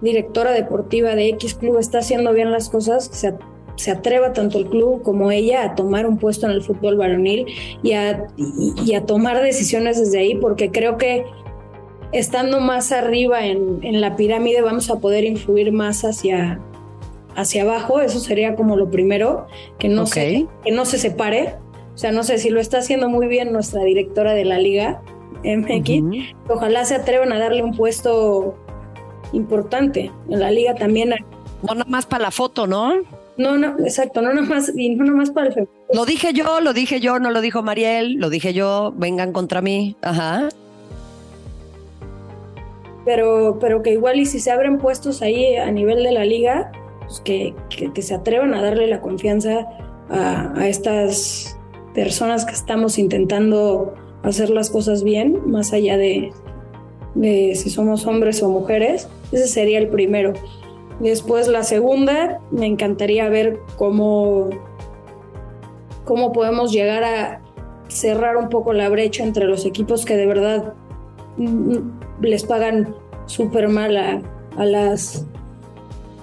directora 0.00 0.52
deportiva 0.52 1.14
de 1.14 1.28
X 1.30 1.54
Club 1.54 1.78
está 1.78 1.98
haciendo 1.98 2.32
bien 2.32 2.52
las 2.52 2.68
cosas, 2.68 3.10
se, 3.12 3.34
se 3.76 3.90
atreva 3.90 4.32
tanto 4.32 4.58
el 4.58 4.66
club 4.66 5.02
como 5.02 5.30
ella 5.30 5.64
a 5.64 5.74
tomar 5.74 6.06
un 6.06 6.18
puesto 6.18 6.46
en 6.46 6.52
el 6.52 6.62
fútbol 6.62 6.96
varonil 6.96 7.46
y 7.82 7.92
a, 7.92 8.26
y, 8.36 8.94
a 8.94 9.06
tomar 9.06 9.42
decisiones 9.42 9.98
desde 9.98 10.18
ahí, 10.18 10.34
porque 10.34 10.70
creo 10.70 10.98
que 10.98 11.24
estando 12.12 12.60
más 12.60 12.92
arriba 12.92 13.46
en, 13.46 13.80
en, 13.82 14.00
la 14.00 14.16
pirámide 14.16 14.62
vamos 14.62 14.90
a 14.90 14.98
poder 14.98 15.24
influir 15.24 15.72
más 15.72 16.04
hacia, 16.04 16.60
hacia 17.36 17.62
abajo, 17.62 18.00
eso 18.00 18.18
sería 18.18 18.56
como 18.56 18.76
lo 18.76 18.90
primero, 18.90 19.46
que 19.78 19.88
no, 19.88 20.06
se, 20.06 20.46
que 20.64 20.72
no 20.72 20.84
se 20.84 20.98
separe. 20.98 21.54
O 21.94 21.98
sea, 21.98 22.12
no 22.12 22.22
sé 22.22 22.38
si 22.38 22.48
lo 22.48 22.60
está 22.60 22.78
haciendo 22.78 23.08
muy 23.08 23.26
bien 23.26 23.52
nuestra 23.52 23.82
directora 23.82 24.32
de 24.32 24.44
la 24.44 24.58
liga, 24.58 25.02
MX. 25.44 26.34
Ojalá 26.48 26.84
se 26.84 26.94
atrevan 26.94 27.32
a 27.32 27.38
darle 27.38 27.62
un 27.62 27.76
puesto 27.76 28.54
importante. 29.32 30.10
En 30.28 30.40
la 30.40 30.50
liga 30.50 30.74
también 30.74 31.12
hay. 31.12 31.20
No 31.62 31.74
nada 31.74 31.90
más 31.90 32.06
para 32.06 32.24
la 32.24 32.30
foto, 32.30 32.66
¿no? 32.66 32.94
No, 33.36 33.56
no, 33.56 33.78
exacto, 33.80 34.20
no 34.20 34.32
nada 34.32 34.46
más, 34.46 34.72
y 34.76 34.90
no 34.96 35.04
nada 35.04 35.16
más 35.16 35.30
para 35.30 35.48
el 35.48 35.68
Lo 35.92 36.04
dije 36.04 36.32
yo, 36.32 36.60
lo 36.60 36.72
dije 36.72 36.98
yo, 37.00 37.20
no 37.20 37.30
lo 37.30 37.40
dijo 37.40 37.62
Mariel, 37.62 38.14
lo 38.14 38.30
dije 38.30 38.52
yo, 38.52 38.92
vengan 38.96 39.32
contra 39.32 39.62
mí. 39.62 39.96
Ajá. 40.02 40.48
pero, 43.08 43.56
pero 43.58 43.82
que 43.82 43.92
igual 43.92 44.20
y 44.20 44.26
si 44.26 44.38
se 44.38 44.50
abren 44.50 44.76
puestos 44.76 45.22
ahí 45.22 45.56
a 45.56 45.70
nivel 45.70 46.02
de 46.02 46.12
la 46.12 46.26
liga, 46.26 46.70
pues 47.06 47.20
que, 47.20 47.54
que, 47.70 48.02
se 48.02 48.14
atrevan 48.14 48.52
a 48.52 48.60
darle 48.60 48.86
la 48.86 49.00
confianza 49.00 49.66
a, 50.10 50.52
a 50.54 50.68
estas 50.68 51.56
personas 51.94 52.44
que 52.44 52.52
estamos 52.52 52.98
intentando 52.98 53.94
hacer 54.22 54.50
las 54.50 54.68
cosas 54.68 55.04
bien, 55.04 55.40
más 55.46 55.72
allá 55.72 55.96
de, 55.96 56.32
de 57.14 57.54
si 57.54 57.70
somos 57.70 58.06
hombres 58.06 58.42
o 58.42 58.50
mujeres. 58.50 59.08
Ese 59.32 59.46
sería 59.46 59.78
el 59.78 59.88
primero. 59.88 60.32
Después 61.00 61.48
la 61.48 61.62
segunda, 61.62 62.40
me 62.50 62.66
encantaría 62.66 63.28
ver 63.28 63.60
cómo, 63.76 64.50
cómo 66.04 66.32
podemos 66.32 66.72
llegar 66.72 67.04
a 67.04 67.42
cerrar 67.88 68.36
un 68.36 68.48
poco 68.48 68.72
la 68.72 68.88
brecha 68.88 69.22
entre 69.22 69.46
los 69.46 69.64
equipos 69.64 70.04
que 70.04 70.16
de 70.16 70.26
verdad 70.26 70.74
mm, 71.36 71.76
les 72.20 72.44
pagan 72.44 72.94
súper 73.26 73.68
mal 73.68 73.96
a, 73.96 74.22
a, 74.56 74.64
las, 74.64 75.26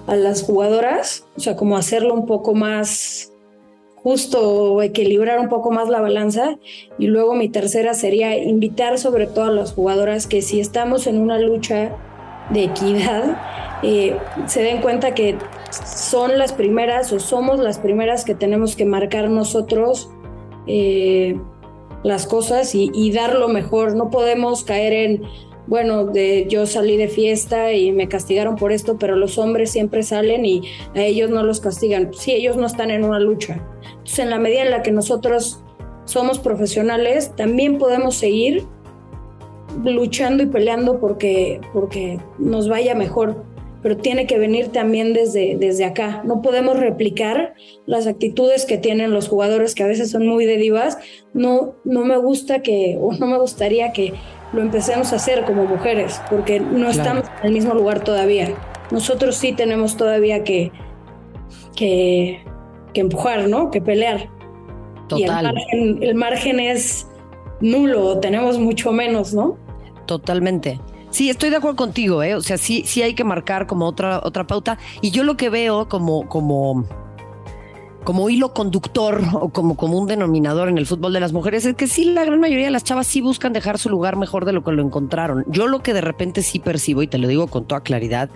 a 0.06 0.14
las 0.14 0.42
jugadoras, 0.42 1.26
o 1.36 1.40
sea, 1.40 1.56
como 1.56 1.76
hacerlo 1.76 2.14
un 2.14 2.26
poco 2.26 2.54
más 2.54 3.32
justo 4.06 4.82
equilibrar 4.82 5.40
un 5.40 5.48
poco 5.48 5.72
más 5.72 5.88
la 5.88 6.00
balanza. 6.00 6.58
Y 6.96 7.08
luego 7.08 7.34
mi 7.34 7.48
tercera 7.48 7.92
sería 7.92 8.38
invitar 8.38 8.98
sobre 8.98 9.26
todo 9.26 9.46
a 9.46 9.50
las 9.50 9.72
jugadoras 9.72 10.28
que 10.28 10.42
si 10.42 10.60
estamos 10.60 11.08
en 11.08 11.18
una 11.18 11.40
lucha 11.40 11.90
de 12.50 12.64
equidad, 12.64 13.36
eh, 13.82 14.16
se 14.46 14.62
den 14.62 14.80
cuenta 14.80 15.14
que 15.14 15.36
son 15.70 16.38
las 16.38 16.52
primeras 16.52 17.12
o 17.12 17.20
somos 17.20 17.58
las 17.58 17.78
primeras 17.78 18.24
que 18.24 18.34
tenemos 18.34 18.76
que 18.76 18.84
marcar 18.84 19.28
nosotros 19.28 20.10
eh, 20.66 21.38
las 22.02 22.26
cosas 22.26 22.74
y, 22.74 23.12
dar 23.12 23.34
lo 23.34 23.48
mejor. 23.48 23.96
No 23.96 24.10
podemos 24.10 24.64
caer 24.64 24.92
en 24.92 25.22
bueno, 25.66 26.04
de 26.04 26.46
yo 26.48 26.64
salí 26.64 26.96
de 26.96 27.08
fiesta 27.08 27.72
y 27.72 27.90
me 27.90 28.06
castigaron 28.06 28.54
por 28.54 28.70
esto, 28.70 28.98
pero 28.98 29.16
los 29.16 29.36
hombres 29.36 29.70
siempre 29.72 30.04
salen 30.04 30.44
y 30.44 30.62
a 30.94 31.02
ellos 31.02 31.28
no 31.30 31.42
los 31.42 31.60
castigan. 31.60 32.14
Sí, 32.14 32.32
ellos 32.32 32.56
no 32.56 32.66
están 32.66 32.92
en 32.92 33.04
una 33.04 33.18
lucha. 33.18 33.66
Entonces, 33.82 34.20
en 34.20 34.30
la 34.30 34.38
medida 34.38 34.62
en 34.62 34.70
la 34.70 34.82
que 34.82 34.92
nosotros 34.92 35.64
somos 36.04 36.38
profesionales, 36.38 37.32
también 37.34 37.78
podemos 37.78 38.14
seguir 38.14 38.64
luchando 39.84 40.42
y 40.42 40.46
peleando 40.46 41.00
porque, 41.00 41.60
porque 41.72 42.18
nos 42.38 42.68
vaya 42.68 42.94
mejor, 42.94 43.44
pero 43.82 43.96
tiene 43.96 44.26
que 44.26 44.38
venir 44.38 44.68
también 44.68 45.12
desde, 45.12 45.56
desde 45.56 45.84
acá. 45.84 46.22
No 46.24 46.42
podemos 46.42 46.78
replicar 46.78 47.54
las 47.86 48.06
actitudes 48.06 48.64
que 48.64 48.78
tienen 48.78 49.12
los 49.12 49.28
jugadores 49.28 49.74
que 49.74 49.84
a 49.84 49.86
veces 49.86 50.10
son 50.10 50.26
muy 50.26 50.44
de 50.44 50.56
divas. 50.56 50.98
No, 51.34 51.76
no 51.84 52.04
me 52.04 52.16
gusta 52.16 52.62
que, 52.62 52.98
o 53.00 53.12
no 53.12 53.26
me 53.26 53.38
gustaría 53.38 53.92
que 53.92 54.12
lo 54.52 54.62
empecemos 54.62 55.12
a 55.12 55.16
hacer 55.16 55.44
como 55.44 55.64
mujeres, 55.66 56.20
porque 56.30 56.60
no 56.60 56.88
estamos 56.88 57.24
en 57.40 57.46
el 57.46 57.52
mismo 57.52 57.74
lugar 57.74 58.02
todavía. 58.02 58.54
Nosotros 58.90 59.36
sí 59.36 59.52
tenemos 59.52 59.96
todavía 59.96 60.44
que, 60.44 60.72
que, 61.76 62.40
empujar, 62.94 63.48
¿no? 63.48 63.70
Que 63.70 63.80
pelear. 63.80 64.30
Total. 65.08 65.54
Y 65.72 66.04
el 66.04 66.14
margen, 66.14 66.58
es 66.58 67.06
nulo, 67.60 68.18
tenemos 68.18 68.58
mucho 68.58 68.92
menos, 68.92 69.34
¿no? 69.34 69.58
Totalmente. 70.06 70.80
Sí, 71.10 71.30
estoy 71.30 71.50
de 71.50 71.56
acuerdo 71.56 71.76
contigo, 71.76 72.22
¿eh? 72.22 72.34
O 72.34 72.40
sea, 72.40 72.58
sí, 72.58 72.82
sí 72.86 73.02
hay 73.02 73.14
que 73.14 73.24
marcar 73.24 73.66
como 73.66 73.86
otra, 73.86 74.20
otra 74.22 74.46
pauta. 74.46 74.78
Y 75.00 75.10
yo 75.10 75.24
lo 75.24 75.36
que 75.36 75.50
veo 75.50 75.88
como, 75.88 76.28
como 76.28 76.86
como 78.06 78.30
hilo 78.30 78.54
conductor 78.54 79.20
o 79.32 79.48
como 79.48 79.76
común 79.76 80.06
denominador 80.06 80.68
en 80.68 80.78
el 80.78 80.86
fútbol 80.86 81.12
de 81.12 81.18
las 81.18 81.32
mujeres 81.32 81.66
es 81.66 81.74
que 81.74 81.88
sí, 81.88 82.04
la 82.04 82.24
gran 82.24 82.38
mayoría 82.38 82.66
de 82.66 82.70
las 82.70 82.84
chavas 82.84 83.08
sí 83.08 83.20
buscan 83.20 83.52
dejar 83.52 83.78
su 83.78 83.90
lugar 83.90 84.14
mejor 84.14 84.44
de 84.44 84.52
lo 84.52 84.62
que 84.62 84.70
lo 84.70 84.82
encontraron. 84.82 85.44
Yo 85.48 85.66
lo 85.66 85.82
que 85.82 85.92
de 85.92 86.02
repente 86.02 86.42
sí 86.42 86.60
percibo, 86.60 87.02
y 87.02 87.08
te 87.08 87.18
lo 87.18 87.26
digo 87.26 87.48
con 87.48 87.66
toda 87.66 87.80
claridad, 87.80 88.30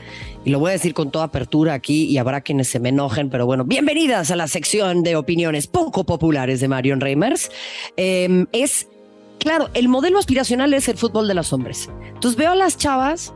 y 0.45 0.51
lo 0.51 0.59
voy 0.59 0.71
a 0.71 0.73
decir 0.73 0.93
con 0.93 1.13
toda 1.13 1.27
apertura 1.27 1.73
aquí, 1.73 2.07
y 2.07 2.19
habrá 2.19 2.41
quienes 2.41 2.67
se 2.67 2.81
me 2.81 2.89
enojen, 2.89 3.31
pero 3.31 3.47
bueno, 3.47 3.65
bienvenidas 3.65 4.33
a 4.33 4.37
la 4.37 4.49
sección 4.49 5.05
de 5.05 5.15
opiniones 5.15 5.69
poco 5.69 6.03
populares 6.03 6.59
de 6.59 6.67
Marion 6.67 7.01
Reimers, 7.01 7.53
em, 7.97 8.47
es, 8.51 8.89
claro, 9.41 9.71
el 9.75 9.89
modelo 9.89 10.19
aspiracional 10.19 10.73
es 10.75 10.89
el 10.89 10.97
fútbol 10.97 11.27
de 11.27 11.35
los 11.35 11.53
hombres. 11.53 11.91
Entonces 12.05 12.37
veo 12.37 12.53
a 12.53 12.55
las 12.55 12.77
chavas, 12.77 13.35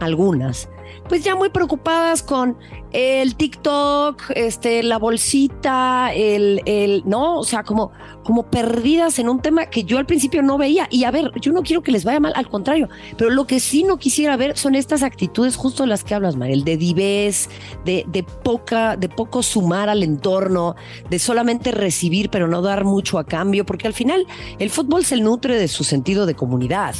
algunas, 0.00 0.68
pues 1.08 1.24
ya 1.24 1.34
muy 1.34 1.50
preocupadas 1.50 2.22
con 2.22 2.56
el 2.92 3.34
TikTok, 3.34 4.22
este, 4.36 4.82
la 4.82 4.98
bolsita, 4.98 6.12
el, 6.14 6.62
el, 6.64 7.02
no, 7.04 7.38
o 7.38 7.44
sea, 7.44 7.64
como, 7.64 7.90
como 8.22 8.44
perdidas 8.44 9.18
en 9.18 9.28
un 9.28 9.40
tema 9.40 9.66
que 9.66 9.82
yo 9.82 9.98
al 9.98 10.06
principio 10.06 10.42
no 10.42 10.58
veía. 10.58 10.86
Y 10.90 11.04
a 11.04 11.10
ver, 11.10 11.32
yo 11.40 11.52
no 11.52 11.62
quiero 11.62 11.82
que 11.82 11.90
les 11.90 12.04
vaya 12.04 12.20
mal, 12.20 12.32
al 12.36 12.48
contrario, 12.48 12.88
pero 13.18 13.30
lo 13.30 13.46
que 13.46 13.58
sí 13.58 13.82
no 13.82 13.98
quisiera 13.98 14.36
ver 14.36 14.56
son 14.56 14.76
estas 14.76 15.02
actitudes 15.02 15.56
justo 15.56 15.86
las 15.86 16.04
que 16.04 16.14
hablas, 16.14 16.36
Mariel, 16.36 16.62
de 16.62 16.76
divez, 16.76 17.48
de, 17.84 18.04
de 18.06 18.22
poca, 18.22 18.96
de 18.96 19.08
poco 19.08 19.42
sumar 19.42 19.88
al 19.88 20.02
entorno, 20.04 20.76
de 21.10 21.18
solamente 21.18 21.72
recibir 21.72 22.30
pero 22.30 22.46
no 22.46 22.62
dar 22.62 22.84
mucho 22.84 23.18
a 23.18 23.24
cambio, 23.24 23.66
porque 23.66 23.88
al 23.88 23.94
final 23.94 24.26
el 24.58 24.70
fútbol 24.70 25.04
se 25.04 25.16
nutre 25.16 25.56
de 25.56 25.68
su 25.68 25.84
sentido 25.84 26.26
de 26.26 26.34
comunidad. 26.34 26.94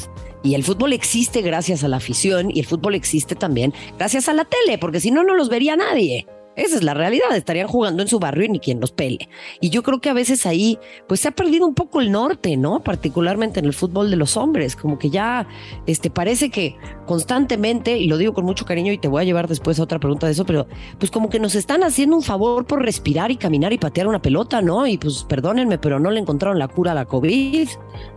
Y 0.45 0.55
el 0.55 0.63
fútbol 0.63 0.93
existe 0.93 1.41
gracias 1.41 1.83
a 1.85 1.89
la 1.89 1.97
afición 1.97 2.51
y 2.55 2.61
el 2.61 2.67
fútbol 2.67 2.95
existe 2.95 3.35
también 3.35 3.73
gracias 3.99 4.29
a 4.29 4.35
la 4.35 4.45
tele, 4.45 4.77
porque 4.79 5.01
si 5.01 5.11
no, 5.11 5.25
no 5.25 5.35
los 5.35 5.49
vería 5.49 5.75
nadie. 5.75 6.27
Esa 6.57 6.77
es 6.77 6.83
la 6.85 6.95
realidad, 6.95 7.35
estarían 7.35 7.67
jugando 7.67 8.03
en 8.03 8.09
su 8.09 8.19
barrio 8.19 8.45
y 8.45 8.49
ni 8.49 8.61
quien 8.61 8.81
los 8.81 8.93
pele. 8.93 9.29
Y 9.61 9.71
yo 9.71 9.83
creo 9.83 10.01
que 10.01 10.09
a 10.09 10.13
veces 10.13 10.47
ahí, 10.47 10.79
pues 11.09 11.21
se 11.21 11.29
ha 11.29 11.33
perdido 11.33 11.67
un 11.67 11.75
poco 11.75 12.01
el 12.01 12.13
norte, 12.13 12.57
¿no? 12.57 12.81
Particularmente 12.81 13.59
en 13.61 13.67
el 13.67 13.73
fútbol 13.73 14.11
de 14.11 14.17
los 14.17 14.37
hombres, 14.37 14.77
como 14.77 14.99
que 14.99 15.11
ya, 15.11 15.49
este, 15.87 16.11
parece 16.11 16.51
que 16.51 16.77
constantemente, 17.07 17.99
y 17.99 18.07
lo 18.07 18.19
digo 18.19 18.35
con 18.35 18.45
mucho 18.45 18.65
cariño 18.65 18.93
y 18.93 18.99
te 18.99 19.09
voy 19.09 19.23
a 19.23 19.25
llevar 19.25 19.49
después 19.49 19.79
a 19.79 19.83
otra 19.83 19.99
pregunta 19.99 20.27
de 20.27 20.33
eso, 20.33 20.47
pero 20.47 20.67
pues 20.99 21.11
como 21.11 21.29
que 21.29 21.41
nos 21.41 21.55
están 21.55 21.83
haciendo 21.83 22.17
un 22.17 22.23
favor 22.23 22.67
por 22.67 22.83
respirar 22.83 23.31
y 23.31 23.37
caminar 23.37 23.73
y 23.73 23.79
patear 23.79 24.07
una 24.07 24.23
pelota, 24.23 24.63
¿no? 24.63 24.87
Y 24.87 24.97
pues 24.97 25.25
perdónenme, 25.25 25.79
pero 25.79 25.99
no 25.99 26.11
le 26.11 26.21
encontraron 26.21 26.59
la 26.59 26.69
cura 26.69 26.93
a 26.93 26.95
la 26.95 27.05
COVID. 27.05 27.69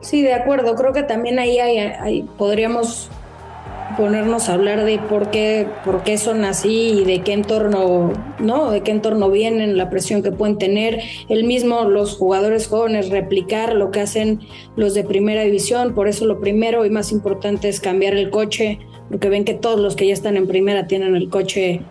Sí, 0.01 0.21
de 0.21 0.33
acuerdo, 0.33 0.75
creo 0.75 0.93
que 0.93 1.03
también 1.03 1.39
ahí 1.39 1.59
hay, 1.59 2.23
podríamos 2.37 3.09
ponernos 3.95 4.49
a 4.49 4.53
hablar 4.53 4.83
de 4.83 4.99
por 4.99 5.29
qué, 5.29 5.67
por 5.85 6.03
qué 6.03 6.17
son 6.17 6.43
así 6.43 6.89
y 6.89 7.05
de 7.05 7.21
qué 7.21 7.33
entorno, 7.33 8.11
¿no? 8.39 8.71
De 8.71 8.81
qué 8.81 8.91
entorno 8.91 9.29
vienen, 9.29 9.77
la 9.77 9.89
presión 9.89 10.23
que 10.23 10.31
pueden 10.31 10.57
tener. 10.57 10.99
El 11.29 11.45
mismo, 11.45 11.83
los 11.83 12.17
jugadores 12.17 12.67
jóvenes, 12.67 13.09
replicar 13.09 13.73
lo 13.73 13.91
que 13.91 14.01
hacen 14.01 14.41
los 14.75 14.93
de 14.93 15.03
primera 15.03 15.43
división. 15.43 15.93
Por 15.93 16.07
eso 16.07 16.25
lo 16.25 16.39
primero 16.39 16.85
y 16.85 16.89
más 16.89 17.11
importante 17.11 17.69
es 17.69 17.79
cambiar 17.79 18.15
el 18.15 18.29
coche, 18.29 18.79
porque 19.09 19.29
ven 19.29 19.45
que 19.45 19.53
todos 19.53 19.79
los 19.79 19.95
que 19.95 20.07
ya 20.07 20.13
están 20.13 20.35
en 20.37 20.47
primera 20.47 20.87
tienen 20.87 21.15
el 21.15 21.29
coche 21.29 21.81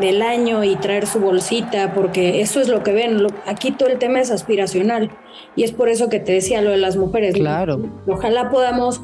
del 0.00 0.22
año 0.22 0.64
y 0.64 0.74
traer 0.76 1.06
su 1.06 1.20
bolsita, 1.20 1.94
porque 1.94 2.40
eso 2.40 2.60
es 2.60 2.68
lo 2.68 2.82
que 2.82 2.92
ven. 2.92 3.26
Aquí 3.46 3.70
todo 3.70 3.88
el 3.88 3.98
tema 3.98 4.20
es 4.20 4.30
aspiracional 4.30 5.10
y 5.56 5.62
es 5.62 5.72
por 5.72 5.88
eso 5.88 6.08
que 6.08 6.18
te 6.18 6.32
decía 6.32 6.60
lo 6.60 6.70
de 6.70 6.76
las 6.76 6.96
mujeres. 6.96 7.34
Claro. 7.34 7.80
Ojalá 8.06 8.50
podamos 8.50 9.00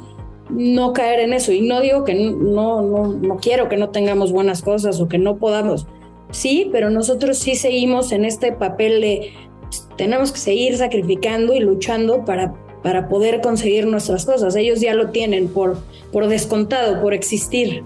no 0.51 0.93
caer 0.93 1.21
en 1.21 1.33
eso. 1.33 1.53
Y 1.53 1.61
no 1.61 1.81
digo 1.81 2.05
que 2.05 2.15
no, 2.15 2.83
no, 2.83 3.13
no 3.13 3.37
quiero 3.37 3.69
que 3.69 3.77
no 3.77 3.91
tengamos 3.91 4.33
buenas 4.33 4.63
cosas 4.63 5.01
o 5.01 5.09
que 5.09 5.19
no 5.19 5.37
podamos. 5.37 5.87
Sí, 6.31 6.69
pero 6.73 6.91
nosotros 6.91 7.39
sí 7.39 7.55
seguimos 7.55 8.13
en 8.13 8.25
este 8.25 8.53
papel 8.53 9.01
de 9.01 9.33
pues, 9.63 9.89
tenemos 9.97 10.33
que 10.33 10.39
seguir 10.39 10.77
sacrificando 10.77 11.55
y 11.55 11.61
luchando 11.61 12.25
para, 12.25 12.55
para 12.83 13.09
poder 13.09 13.41
conseguir 13.41 13.87
nuestras 13.87 14.27
cosas. 14.27 14.57
Ellos 14.57 14.81
ya 14.81 14.95
lo 14.95 15.11
tienen 15.11 15.49
por, 15.49 15.79
por 16.13 16.29
descontado, 16.29 17.01
por 17.01 17.15
existir. 17.15 17.85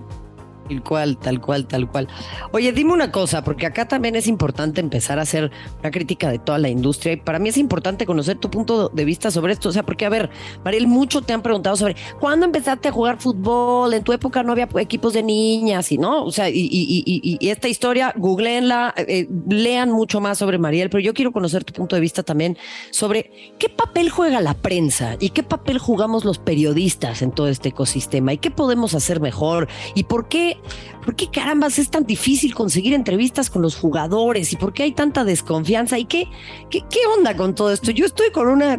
Tal 0.71 0.85
cual, 0.85 1.19
tal 1.19 1.41
cual, 1.41 1.67
tal 1.67 1.91
cual. 1.91 2.07
Oye, 2.53 2.73
dime 2.73 2.93
una 2.93 3.11
cosa, 3.11 3.43
porque 3.43 3.67
acá 3.67 3.89
también 3.89 4.15
es 4.15 4.29
importante 4.29 4.81
empezar 4.81 5.19
a 5.19 5.23
hacer 5.23 5.51
una 5.81 5.91
crítica 5.91 6.31
de 6.31 6.39
toda 6.39 6.59
la 6.59 6.69
industria 6.69 7.15
y 7.15 7.17
para 7.17 7.41
mí 7.41 7.49
es 7.49 7.57
importante 7.57 8.07
conocer 8.07 8.39
tu 8.39 8.53
punto 8.53 8.89
de 8.89 9.05
vista 9.05 9.33
sobre 9.33 9.53
esto. 9.53 9.71
O 9.71 9.73
sea, 9.73 9.83
porque 9.83 10.07
a 10.07 10.09
ver, 10.09 10.31
Mariel, 10.65 10.87
mucho 10.87 11.23
te 11.23 11.33
han 11.33 11.43
preguntado 11.43 11.75
sobre 11.75 11.97
cuándo 12.21 12.47
empezaste 12.47 12.87
a 12.87 12.93
jugar 12.93 13.21
fútbol, 13.21 13.93
en 13.95 14.05
tu 14.05 14.13
época 14.13 14.45
no 14.45 14.53
había 14.53 14.69
equipos 14.77 15.13
de 15.13 15.25
niñas 15.25 15.91
y 15.91 15.99
no, 15.99 16.23
o 16.25 16.31
sea, 16.31 16.49
y, 16.49 17.39
esta 17.41 17.67
historia, 17.67 18.15
googleenla, 18.17 18.95
eh, 18.97 19.29
lean 19.49 19.91
mucho 19.91 20.21
más 20.21 20.39
sobre 20.39 20.59
Mariel, 20.59 20.89
pero 20.89 21.01
yo 21.01 21.15
quiero 21.15 21.33
conocer 21.33 21.65
tu 21.65 21.73
punto 21.73 21.97
de 21.97 22.01
vista 22.01 22.23
también 22.23 22.57
sobre 22.93 23.53
qué 23.59 23.69
papel 23.69 24.09
juega 24.09 24.41
la 24.41 24.55
prensa 24.55 25.17
y 25.19 25.31
qué 25.31 25.43
papel 25.43 25.79
jugamos 25.79 26.25
los 26.25 26.39
periodistas 26.39 27.23
en 27.23 27.33
todo 27.33 27.49
este 27.49 27.71
ecosistema 27.71 28.33
y 28.33 28.39
qué 28.39 28.53
podemos 28.53 28.95
hacer 28.95 29.21
mejor 29.21 29.67
y 29.97 30.05
por 30.05 30.29
qué 30.29 30.60
¿por 31.05 31.15
qué 31.17 31.29
carambas 31.29 31.79
es 31.79 31.91
tan 31.91 32.05
difícil 32.05 32.55
conseguir 32.55 32.95
entrevistas 32.95 33.51
con 33.51 33.63
los 33.63 33.77
jugadores? 33.77 34.53
¿Y 34.53 34.57
por 34.57 34.73
qué 34.73 34.85
hay 34.85 34.93
tanta 34.93 35.25
desconfianza? 35.25 35.99
¿Y 35.99 36.05
qué, 36.05 36.29
qué, 36.71 36.83
onda 37.17 37.37
con 37.37 37.55
todo 37.55 37.73
esto? 37.73 37.91
Yo 37.91 38.07
estoy 38.07 38.31
con 38.31 38.49
una, 38.49 38.79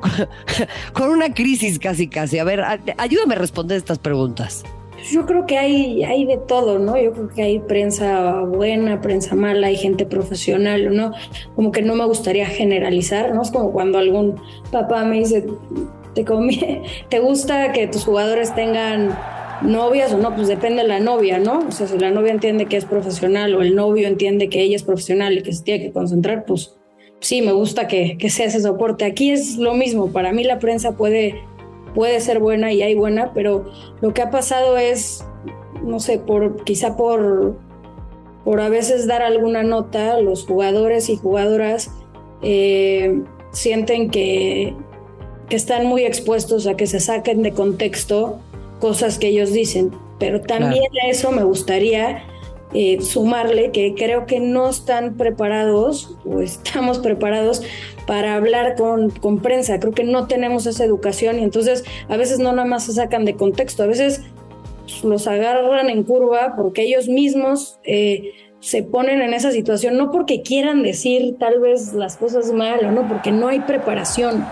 con 0.94 1.10
una 1.10 1.34
crisis 1.34 1.80
casi, 1.80 2.08
casi. 2.08 2.40
A 2.40 2.44
ver, 2.44 2.64
ayúdame 2.98 3.36
a 3.36 3.38
responder 3.38 3.78
estas 3.78 4.00
preguntas. 4.00 4.64
Yo 5.10 5.26
creo 5.26 5.46
que 5.48 5.58
hay, 5.58 6.04
hay 6.04 6.26
de 6.26 6.38
todo, 6.38 6.78
¿no? 6.78 6.96
Yo 7.02 7.12
creo 7.14 7.28
que 7.30 7.42
hay 7.42 7.60
prensa 7.60 8.42
buena, 8.42 9.02
prensa 9.02 9.36
mala, 9.36 9.68
hay 9.68 9.76
gente 9.76 10.06
profesional, 10.06 10.96
¿no? 10.96 11.12
Como 11.56 11.72
que 11.72 11.82
no 11.82 11.96
me 11.96 12.06
gustaría 12.06 12.46
generalizar, 12.46 13.34
¿no? 13.34 13.42
Es 13.42 13.52
como 13.52 13.72
cuando 13.72 13.98
algún 13.98 14.40
papá 14.72 15.04
me 15.04 15.20
dice, 15.20 15.48
te, 16.14 16.24
¿te 17.10 17.20
gusta 17.20 17.72
que 17.72 17.88
tus 17.88 18.06
jugadores 18.06 18.54
tengan 18.54 19.18
novias 19.62 20.14
o 20.14 20.18
no, 20.18 20.36
pues 20.36 20.48
depende 20.48 20.82
de 20.82 20.88
la 20.88 21.00
novia, 21.00 21.40
¿no? 21.40 21.60
O 21.68 21.72
sea, 21.72 21.88
si 21.88 21.98
la 21.98 22.12
novia 22.12 22.32
entiende 22.32 22.66
que 22.66 22.78
es 22.78 22.86
profesional 22.86 23.54
o 23.56 23.62
el 23.62 23.76
novio 23.76 24.08
entiende 24.08 24.50
que 24.50 24.62
ella 24.62 24.76
es 24.76 24.84
profesional 24.84 25.38
y 25.38 25.44
que 25.44 25.54
se 25.54 25.64
tiene 25.64 25.84
que 25.84 25.92
concentrar, 25.92 26.46
pues 26.46 26.76
sí, 27.20 27.42
me 27.42 27.52
gusta 27.52 27.88
que, 27.88 28.18
que 28.18 28.30
sea 28.30 28.48
ese 28.48 28.62
soporte. 28.62 29.06
Aquí 29.06 29.32
es 29.32 29.58
lo 29.58 29.74
mismo, 29.74 30.12
para 30.12 30.32
mí 30.32 30.44
la 30.44 30.60
prensa 30.60 30.94
puede, 30.94 31.36
puede 31.94 32.20
ser 32.20 32.40
buena 32.40 32.72
y 32.74 32.82
hay 32.82 32.96
buena, 32.96 33.34
pero 33.34 33.66
lo 34.02 34.14
que 34.14 34.22
ha 34.22 34.32
pasado 34.32 34.78
es, 34.78 35.26
no 35.84 36.00
sé, 36.00 36.18
por 36.20 36.64
quizá 36.64 36.98
por, 36.98 37.58
por 38.44 38.62
a 38.62 38.70
veces 38.70 39.08
dar 39.08 39.22
alguna 39.22 39.64
nota, 39.64 40.20
los 40.20 40.46
jugadores 40.46 41.10
y 41.10 41.18
jugadoras 41.18 41.92
eh, 42.42 43.22
sienten 43.52 44.10
que, 44.10 44.76
que 45.50 45.56
están 45.56 45.86
muy 45.86 46.04
expuestos 46.04 46.66
a 46.66 46.76
que 46.76 46.88
se 46.88 47.00
saquen 47.00 47.44
de 47.44 47.52
contexto 47.52 48.40
cosas 48.82 49.18
que 49.18 49.30
ellos 49.30 49.54
dicen, 49.54 49.92
pero 50.20 50.42
también 50.42 50.84
a 51.06 51.10
eso 51.10 51.32
me 51.32 51.44
gustaría 51.44 52.24
eh, 52.74 53.02
sumarle 53.02 53.72
que 53.72 53.96
creo 53.96 54.26
que 54.26 54.40
no 54.40 54.70
están 54.70 55.16
preparados 55.16 56.18
o 56.26 56.42
estamos 56.42 57.00
preparados 57.08 57.64
para 58.08 58.36
hablar 58.36 58.76
con, 58.76 59.10
con, 59.10 59.40
prensa. 59.40 59.80
Creo 59.80 59.94
que 59.94 60.04
no 60.04 60.28
tenemos 60.28 60.66
esa 60.66 60.84
educación 60.84 61.40
y 61.40 61.44
entonces 61.44 61.86
a 62.10 62.18
veces 62.18 62.40
no 62.40 62.52
nada 62.52 62.68
más 62.68 62.86
se 62.86 62.94
sacan 62.94 63.24
de 63.24 63.36
contexto, 63.36 63.84
a 63.84 63.88
veces 63.88 64.22
los 65.04 65.28
agarran 65.28 65.90
en 65.90 66.04
curva 66.04 66.56
porque 66.58 66.84
ellos 66.84 67.08
mismos 67.08 67.80
eh, 67.84 68.32
se 68.60 68.84
ponen 68.84 69.22
en 69.22 69.34
esa 69.34 69.52
situación, 69.52 69.98
no 69.98 70.12
porque 70.12 70.42
quieran 70.42 70.84
decir 70.84 71.36
tal 71.40 71.60
vez 71.60 71.94
las 71.94 72.16
cosas 72.18 72.52
mal 72.52 72.86
o 72.86 72.92
no, 72.92 73.08
porque 73.08 73.32
no 73.32 73.48
hay 73.48 73.60
preparación. 73.62 74.46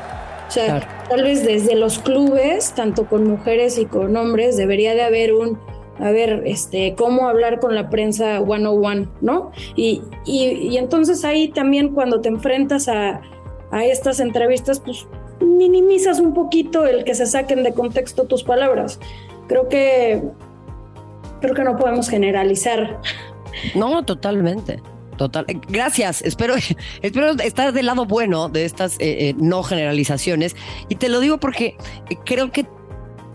O 0.49 0.51
sea, 0.51 1.05
tal 1.07 1.21
vez 1.21 1.45
desde 1.45 1.75
los 1.75 1.99
clubes, 1.99 2.73
tanto 2.73 3.05
con 3.05 3.27
mujeres 3.27 3.77
y 3.77 3.85
con 3.85 4.17
hombres, 4.17 4.57
debería 4.57 4.95
de 4.95 5.03
haber 5.03 5.33
un, 5.33 5.59
a 5.99 6.09
ver, 6.09 6.41
este, 6.45 6.95
cómo 6.97 7.27
hablar 7.27 7.59
con 7.59 7.75
la 7.75 7.91
prensa 7.91 8.43
101, 8.43 9.11
¿no? 9.21 9.51
Y, 9.75 10.01
y, 10.25 10.45
y 10.47 10.77
entonces 10.77 11.23
ahí 11.23 11.49
también 11.49 11.89
cuando 11.93 12.19
te 12.19 12.29
enfrentas 12.29 12.87
a, 12.87 13.21
a 13.69 13.85
estas 13.85 14.19
entrevistas, 14.19 14.79
pues 14.79 15.07
minimizas 15.39 16.19
un 16.19 16.33
poquito 16.33 16.85
el 16.85 17.03
que 17.03 17.13
se 17.13 17.27
saquen 17.27 17.63
de 17.63 17.73
contexto 17.73 18.25
tus 18.25 18.43
palabras. 18.43 18.99
Creo 19.47 19.69
que, 19.69 20.23
creo 21.41 21.53
que 21.53 21.63
no 21.63 21.77
podemos 21.77 22.09
generalizar. 22.09 22.99
No, 23.75 24.03
totalmente. 24.03 24.81
Total. 25.19 25.43
Eh, 25.49 25.59
gracias. 25.67 26.21
Espero, 26.21 26.55
espero 27.01 27.31
estar 27.41 27.73
del 27.73 27.87
lado 27.87 28.05
bueno 28.05 28.47
de 28.47 28.63
estas 28.63 28.93
eh, 28.93 29.27
eh, 29.27 29.35
no 29.37 29.63
generalizaciones. 29.63 30.55
Y 30.87 30.95
te 30.95 31.09
lo 31.09 31.19
digo 31.19 31.41
porque 31.41 31.75
creo 32.25 32.53
que 32.53 32.65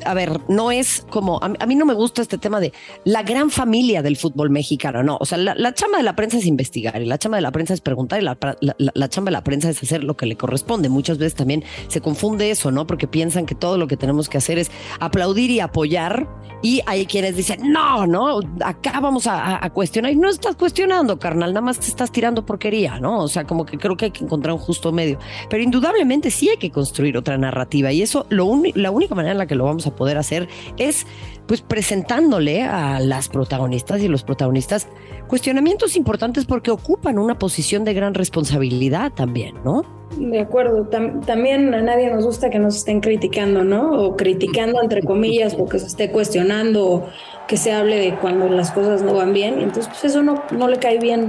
a 0.05 0.15
ver, 0.15 0.41
no 0.49 0.71
es 0.71 1.07
como, 1.11 1.41
a, 1.43 1.67
mí 1.67 1.75
no 1.75 1.85
me 1.85 1.95
gusta 1.95 2.23
este 2.23 2.39
tema 2.39 2.61
de 2.61 2.73
la 3.05 3.23
gran 3.23 3.51
familia 3.51 4.03
del 4.03 4.17
fútbol 4.17 4.51
mexicano, 4.51 5.03
no, 5.03 5.17
o 5.21 5.25
sea, 5.25 5.39
la, 5.39 5.75
chamba 5.75 5.99
de 5.99 6.05
la 6.05 6.15
prensa 6.17 6.39
es 6.39 6.47
investigar 6.47 7.03
y 7.03 7.07
la 7.07 7.19
chamba 7.19 7.39
de 7.39 7.43
la 7.43 7.53
prensa 7.53 7.75
es 7.75 7.81
preguntar 7.81 8.21
y 8.21 8.25
la, 8.25 8.39
la, 8.61 9.09
chamba 9.09 9.31
de 9.31 9.33
la 9.33 9.45
prensa 9.45 9.71
es 9.71 9.83
hacer 9.83 10.05
lo 10.05 10.17
que 10.17 10.27
le 10.27 10.37
corresponde. 10.37 10.89
Muchas 10.89 11.19
veces 11.19 11.35
también 11.35 11.65
se 11.89 12.01
confunde 12.01 12.51
eso, 12.51 12.71
¿no? 12.71 12.87
Porque 12.87 13.07
piensan 13.07 13.47
que 13.47 13.55
todo 13.55 13.77
lo 13.77 13.87
que 13.87 13.97
tenemos 13.97 14.29
que 14.29 14.39
hacer 14.39 14.59
es 14.59 14.71
aplaudir 15.01 15.51
y 15.51 15.61
apoyar 15.61 16.29
y 16.63 16.81
hay 16.87 17.07
quienes 17.07 17.37
dicen, 17.37 17.73
no, 17.73 18.07
no, 18.07 18.41
acá 18.65 19.01
vamos 19.01 19.27
a, 19.27 19.65
a 19.65 19.71
cuestionar 19.71 20.13
y 20.13 20.17
no 20.17 20.29
estás 20.29 20.57
cuestionando, 20.57 21.19
carnal, 21.19 21.51
nada 21.51 21.61
más 21.61 21.79
te 21.79 21.87
estás 21.87 22.11
tirando 22.11 22.47
porquería, 22.47 23.01
¿no? 23.01 23.21
O 23.21 23.29
sea, 23.29 23.45
como 23.45 23.67
que 23.67 23.77
creo 23.77 23.97
que 23.97 24.07
hay 24.07 24.11
que 24.11 24.25
encontrar 24.25 24.55
un 24.55 24.61
justo 24.61 24.93
medio, 24.93 25.19
pero 25.51 25.63
indudablemente 25.63 26.31
sí 26.31 26.49
hay 26.49 26.57
que 26.57 26.71
construir 26.71 27.17
otra 27.19 27.37
narrativa 27.37 27.93
y 27.93 28.03
eso, 28.03 28.27
lo 28.31 28.55
la 28.75 28.91
única 28.91 29.15
manera 29.15 29.33
en 29.33 29.39
la 29.39 29.47
que 29.47 29.55
lo 29.55 29.65
vamos 29.65 29.87
a 29.87 29.94
poder 29.95 30.19
hacer 30.19 30.49
es 30.77 31.07
pues 31.47 31.61
presentándole 31.61 32.63
a 32.63 33.01
las 33.01 33.29
protagonistas 33.29 34.01
y 34.01 34.09
los 34.09 34.23
protagonistas 34.23 34.89
cuestionamientos 35.29 35.97
importantes 35.97 36.47
porque 36.47 36.71
ocupan 36.71 37.19
una 37.19 37.39
posición 37.39 37.85
de 37.85 37.95
gran 37.95 38.15
responsabilidad 38.15 39.13
también, 39.13 39.57
¿no? 39.65 39.85
De 40.19 40.39
acuerdo, 40.39 40.87
también 40.87 41.75
a 41.75 41.83
nadie 41.83 42.09
nos 42.09 42.25
gusta 42.25 42.49
que 42.49 42.59
nos 42.59 42.77
estén 42.77 43.01
criticando, 43.01 43.65
¿no? 43.65 43.91
O 43.93 44.17
criticando 44.17 44.81
entre 44.81 45.03
comillas, 45.03 45.57
o 45.59 45.67
que 45.67 45.79
se 45.79 45.87
esté 45.87 46.11
cuestionando, 46.11 47.09
que 47.49 47.57
se 47.57 47.73
hable 47.73 47.97
de 47.99 48.15
cuando 48.17 48.49
las 48.49 48.71
cosas 48.71 49.03
no 49.03 49.15
van 49.15 49.33
bien. 49.33 49.59
Entonces, 49.59 49.89
pues 49.89 50.05
eso 50.05 50.23
no, 50.23 50.43
no 50.53 50.69
le 50.69 50.79
cae 50.79 50.99
bien, 50.99 51.29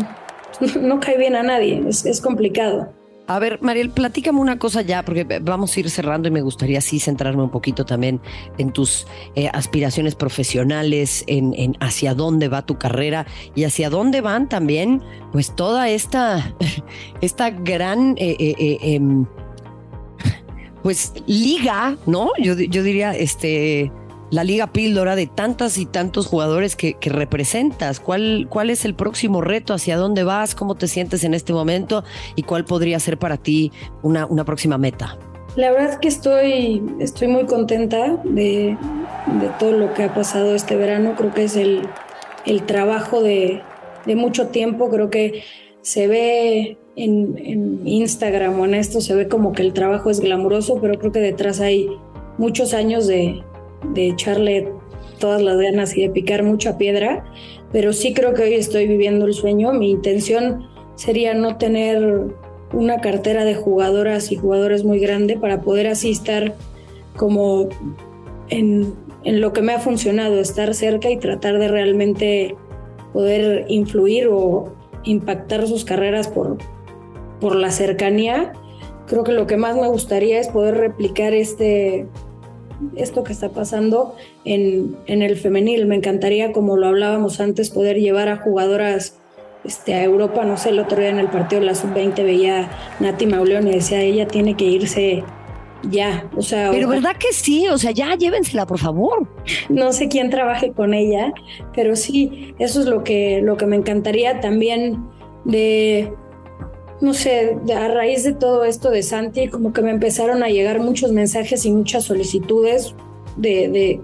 no 0.80 0.99
cae 0.99 1.17
bien 1.17 1.36
a 1.36 1.43
nadie, 1.43 1.84
es, 1.88 2.06
es 2.06 2.21
complicado. 2.21 2.93
A 3.27 3.39
ver, 3.39 3.59
Mariel, 3.61 3.89
platícame 3.89 4.39
una 4.39 4.59
cosa 4.59 4.83
ya, 4.83 5.03
porque 5.03 5.23
vamos 5.41 5.75
a 5.75 5.79
ir 5.79 5.89
cerrando 5.89 6.27
y 6.27 6.31
me 6.31 6.41
gustaría 6.41 6.79
sí 6.79 6.99
centrarme 6.99 7.41
un 7.41 7.49
poquito 7.49 7.83
también 7.83 8.21
en 8.59 8.71
tus 8.71 9.07
eh, 9.33 9.49
aspiraciones 9.51 10.13
profesionales, 10.13 11.23
en, 11.25 11.75
hacia 11.79 12.13
dónde 12.13 12.49
va 12.49 12.67
tu 12.67 12.77
carrera 12.77 13.25
y 13.55 13.63
hacia 13.63 13.89
dónde 13.89 14.21
van 14.21 14.47
también, 14.47 15.01
pues 15.31 15.55
toda 15.55 15.89
esta, 15.89 16.55
esta 17.21 17.49
gran, 17.49 18.15
eh, 18.19 18.35
eh, 18.38 18.77
em, 18.81 19.25
pues 20.83 21.13
liga, 21.25 21.97
¿no? 22.05 22.29
Yo, 22.38 22.53
yo 22.53 22.83
diría, 22.83 23.15
este 23.15 23.91
la 24.31 24.43
Liga 24.43 24.67
Píldora 24.67 25.15
de 25.15 25.27
tantas 25.27 25.77
y 25.77 25.85
tantos 25.85 26.27
jugadores 26.27 26.75
que, 26.75 26.97
representas? 27.01 27.99
¿Cuál, 27.99 28.47
¿Cuál 28.49 28.69
es 28.69 28.85
el 28.85 28.95
próximo 28.95 29.41
reto? 29.41 29.73
¿Hacia 29.73 29.97
dónde 29.97 30.23
vas? 30.23 30.55
¿Cómo 30.55 30.75
te 30.75 30.88
sientes 30.88 31.23
en 31.23 31.33
este 31.33 31.53
momento? 31.53 32.03
¿Y 32.35 32.43
cuál 32.43 32.65
podría 32.65 32.99
ser 32.99 33.17
para 33.17 33.38
ti 33.38 33.71
una, 34.01 34.25
una 34.25 34.43
próxima 34.43 34.77
meta? 34.77 35.17
La 35.55 35.71
verdad 35.71 35.91
es 35.91 35.97
que 35.99 36.07
estoy, 36.09 36.83
estoy 36.99 37.29
muy 37.29 37.45
contenta 37.45 38.19
de, 38.25 38.77
todo 39.57 39.71
lo 39.71 39.93
que 39.93 40.03
ha 40.03 40.13
pasado 40.13 40.53
este 40.53 40.75
verano. 40.75 41.13
Creo 41.15 41.33
que 41.33 41.43
es 41.45 41.55
el, 41.55 41.88
trabajo 42.65 43.21
de, 43.21 43.61
mucho 44.05 44.47
tiempo. 44.47 44.89
Creo 44.89 45.09
que 45.09 45.43
se 45.81 46.07
ve 46.07 46.77
en, 46.97 47.38
en, 47.38 47.88
Instagram 47.88 48.59
o 48.59 48.65
en 48.65 48.73
esto, 48.73 48.99
se 48.99 49.15
ve 49.15 49.27
como 49.29 49.53
que 49.53 49.61
el 49.61 49.71
trabajo 49.73 50.09
es 50.09 50.19
glamuroso, 50.19 50.79
pero 50.81 50.99
creo 50.99 51.11
que 51.11 51.19
detrás 51.19 51.61
hay 51.61 51.89
muchos 52.38 52.73
años 52.73 53.07
de, 53.07 53.41
de 53.93 54.09
echarle 54.09 54.71
todas 55.19 55.41
las 55.41 55.57
ganas 55.57 55.95
y 55.97 56.01
de 56.01 56.09
picar 56.09 56.43
mucha 56.43 56.77
piedra, 56.77 57.25
pero 57.71 57.93
sí 57.93 58.13
creo 58.13 58.33
que 58.33 58.43
hoy 58.43 58.53
estoy 58.53 58.87
viviendo 58.87 59.25
el 59.25 59.33
sueño. 59.33 59.73
Mi 59.73 59.91
intención 59.91 60.67
sería 60.95 61.33
no 61.33 61.57
tener 61.57 62.25
una 62.73 62.99
cartera 62.99 63.45
de 63.45 63.55
jugadoras 63.55 64.31
y 64.31 64.35
jugadores 64.35 64.83
muy 64.83 64.99
grande 64.99 65.37
para 65.37 65.61
poder 65.61 65.87
así 65.87 66.11
estar 66.11 66.55
como 67.15 67.69
en, 68.49 68.93
en 69.23 69.41
lo 69.41 69.53
que 69.53 69.61
me 69.61 69.73
ha 69.73 69.79
funcionado, 69.79 70.39
estar 70.39 70.73
cerca 70.73 71.09
y 71.09 71.17
tratar 71.17 71.57
de 71.57 71.67
realmente 71.67 72.55
poder 73.13 73.65
influir 73.69 74.27
o 74.29 74.73
impactar 75.03 75.67
sus 75.67 75.85
carreras 75.85 76.27
por, 76.27 76.57
por 77.39 77.55
la 77.55 77.71
cercanía. 77.71 78.53
Creo 79.07 79.23
que 79.23 79.31
lo 79.31 79.47
que 79.47 79.57
más 79.57 79.75
me 79.75 79.87
gustaría 79.87 80.39
es 80.39 80.47
poder 80.49 80.75
replicar 80.75 81.33
este, 81.33 82.07
esto 82.95 83.23
que 83.23 83.33
está 83.33 83.49
pasando 83.49 84.15
en, 84.43 84.97
el 85.07 85.35
femenil. 85.38 85.85
Me 85.85 85.95
encantaría, 85.95 86.51
como 86.51 86.77
lo 86.77 86.88
hablábamos 86.88 87.39
antes, 87.39 87.69
poder 87.69 87.97
llevar 87.97 88.29
a 88.29 88.38
jugadoras 88.38 89.17
este, 89.63 89.93
a 89.93 90.03
Europa. 90.03 90.45
No 90.45 90.57
sé, 90.57 90.69
el 90.69 90.79
otro 90.79 90.99
día 90.99 91.09
en 91.09 91.19
el 91.19 91.29
partido 91.29 91.61
de 91.61 91.67
la 91.67 91.75
sub-20 91.75 92.15
veía 92.23 92.69
Nati 92.99 93.25
Mauleón 93.25 93.67
y 93.67 93.71
decía, 93.71 94.01
ella 94.01 94.27
tiene 94.27 94.55
que 94.55 94.65
irse 94.65 95.23
ya, 95.89 96.27
o 96.35 96.41
sea... 96.41 96.71
Pero 96.71 96.88
verdad 96.88 97.15
que 97.17 97.31
sí, 97.31 97.67
o 97.67 97.77
sea, 97.77 97.91
ya 97.91 98.15
llévensela, 98.15 98.65
por 98.65 98.79
favor. 98.79 99.27
No 99.69 99.93
sé 99.93 100.07
quién 100.07 100.29
trabaje 100.29 100.71
con 100.71 100.93
ella, 100.93 101.33
pero 101.75 101.95
sí, 101.95 102.55
eso 102.59 102.79
es 102.79 102.88
lo 102.88 103.03
que, 103.03 103.41
lo 103.43 103.57
que 103.57 103.65
me 103.65 103.75
encantaría 103.75 104.39
también 104.39 105.05
de 105.43 106.11
no 107.01 107.13
sé, 107.13 107.58
a 107.75 107.88
raíz 107.88 108.23
de 108.23 108.34
todo 108.34 108.63
esto 108.63 108.89
de 108.89 109.03
Santi, 109.03 109.49
como 109.49 109.73
que 109.73 109.81
me 109.81 109.91
empezaron 109.91 110.43
a 110.43 110.49
llegar 110.49 110.79
muchos 110.79 111.12
mensajes 111.12 111.65
y 111.65 111.71
muchas 111.71 112.05
solicitudes 112.05 112.95
de, 113.36 114.01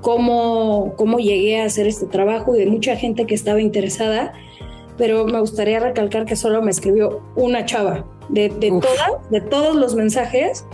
cómo, 0.00 0.94
cómo 0.96 1.18
llegué 1.18 1.60
a 1.60 1.66
hacer 1.66 1.86
este 1.86 2.06
trabajo 2.06 2.56
y 2.56 2.60
de 2.60 2.66
mucha 2.66 2.96
gente 2.96 3.26
que 3.26 3.34
estaba 3.34 3.60
interesada, 3.60 4.32
pero 4.96 5.26
me 5.26 5.38
gustaría 5.40 5.78
recalcar 5.78 6.24
que 6.24 6.36
solo 6.36 6.60
me 6.62 6.70
escribió 6.70 7.22
una 7.36 7.64
chava. 7.64 8.04
De, 8.28 8.50
de 8.50 8.68
todas, 8.68 9.30
de 9.30 9.40
todos 9.40 9.74
los 9.74 9.94
mensajes, 9.94 10.66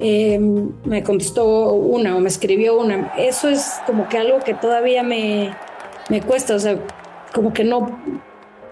eh, 0.00 0.40
me 0.84 1.04
contestó 1.04 1.72
una 1.72 2.16
o 2.16 2.20
me 2.20 2.28
escribió 2.28 2.78
una. 2.78 3.12
Eso 3.16 3.48
es 3.48 3.76
como 3.86 4.08
que 4.08 4.18
algo 4.18 4.40
que 4.40 4.54
todavía 4.54 5.02
me, 5.02 5.54
me 6.08 6.20
cuesta, 6.20 6.56
o 6.56 6.58
sea, 6.58 6.78
como 7.32 7.52
que 7.52 7.64
no, 7.64 8.00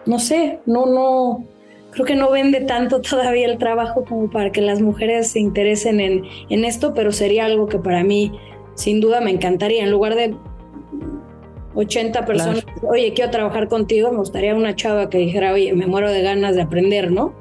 no 0.05 0.18
sé, 0.18 0.61
no, 0.66 0.87
no, 0.87 1.44
creo 1.92 2.07
que 2.07 2.14
no 2.16 2.31
vende 2.31 2.62
tanto 2.62 3.00
todavía 3.09 3.46
el 3.46 3.59
trabajo 3.59 4.05
como 4.05 4.28
para 4.28 4.50
que 4.50 4.61
las 4.61 4.81
mujeres 4.81 5.28
se 5.28 5.40
interesen 5.40 6.00
en, 6.00 6.24
en 6.48 6.64
esto, 6.64 6.94
pero 6.94 7.12
sería 7.12 7.44
algo 7.44 7.66
que 7.68 7.78
para 7.78 8.02
mí 8.02 8.33
sin 8.74 9.00
duda 9.00 9.20
me 9.20 9.31
encantaría. 9.31 9.85
En 9.85 9.90
lugar 9.90 10.14
de 10.14 10.35
80 11.74 12.24
personas, 12.24 12.66
oye, 12.83 13.12
quiero 13.14 13.31
trabajar 13.31 13.68
contigo, 13.68 14.11
me 14.11 14.18
gustaría 14.18 14.55
una 14.55 14.74
chava 14.74 15.09
que 15.09 15.18
dijera, 15.18 15.52
oye, 15.52 15.72
me 15.74 15.87
muero 15.87 16.11
de 16.11 16.22
ganas 16.22 16.57
de 16.57 16.62
aprender, 16.62 17.11
¿no? 17.11 17.35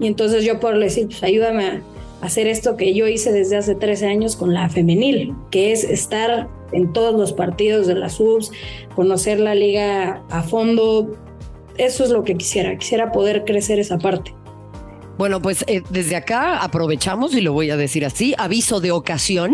Y 0.00 0.06
entonces 0.06 0.44
yo 0.44 0.60
por 0.60 0.78
decir, 0.78 1.06
pues 1.06 1.22
ayúdame 1.22 1.64
a 1.64 1.82
hacer 2.20 2.46
esto 2.46 2.76
que 2.76 2.94
yo 2.94 3.06
hice 3.06 3.32
desde 3.32 3.56
hace 3.56 3.74
13 3.74 4.06
años 4.06 4.36
con 4.36 4.54
la 4.54 4.68
femenil, 4.68 5.34
que 5.50 5.72
es 5.72 5.84
estar 5.84 6.48
en 6.72 6.92
todos 6.92 7.14
los 7.14 7.32
partidos 7.32 7.86
de 7.86 7.94
las 7.94 8.14
subs, 8.14 8.50
conocer 8.94 9.40
la 9.40 9.54
liga 9.54 10.22
a 10.30 10.42
fondo. 10.42 11.12
Eso 11.78 12.04
es 12.04 12.10
lo 12.10 12.24
que 12.24 12.36
quisiera, 12.36 12.76
quisiera 12.76 13.12
poder 13.12 13.44
crecer 13.44 13.78
esa 13.78 13.98
parte. 13.98 14.34
Bueno, 15.16 15.42
pues 15.42 15.64
eh, 15.66 15.82
desde 15.90 16.14
acá 16.14 16.58
aprovechamos 16.58 17.34
y 17.34 17.40
lo 17.40 17.52
voy 17.52 17.70
a 17.70 17.76
decir 17.76 18.04
así, 18.04 18.34
aviso 18.38 18.80
de 18.80 18.92
ocasión, 18.92 19.52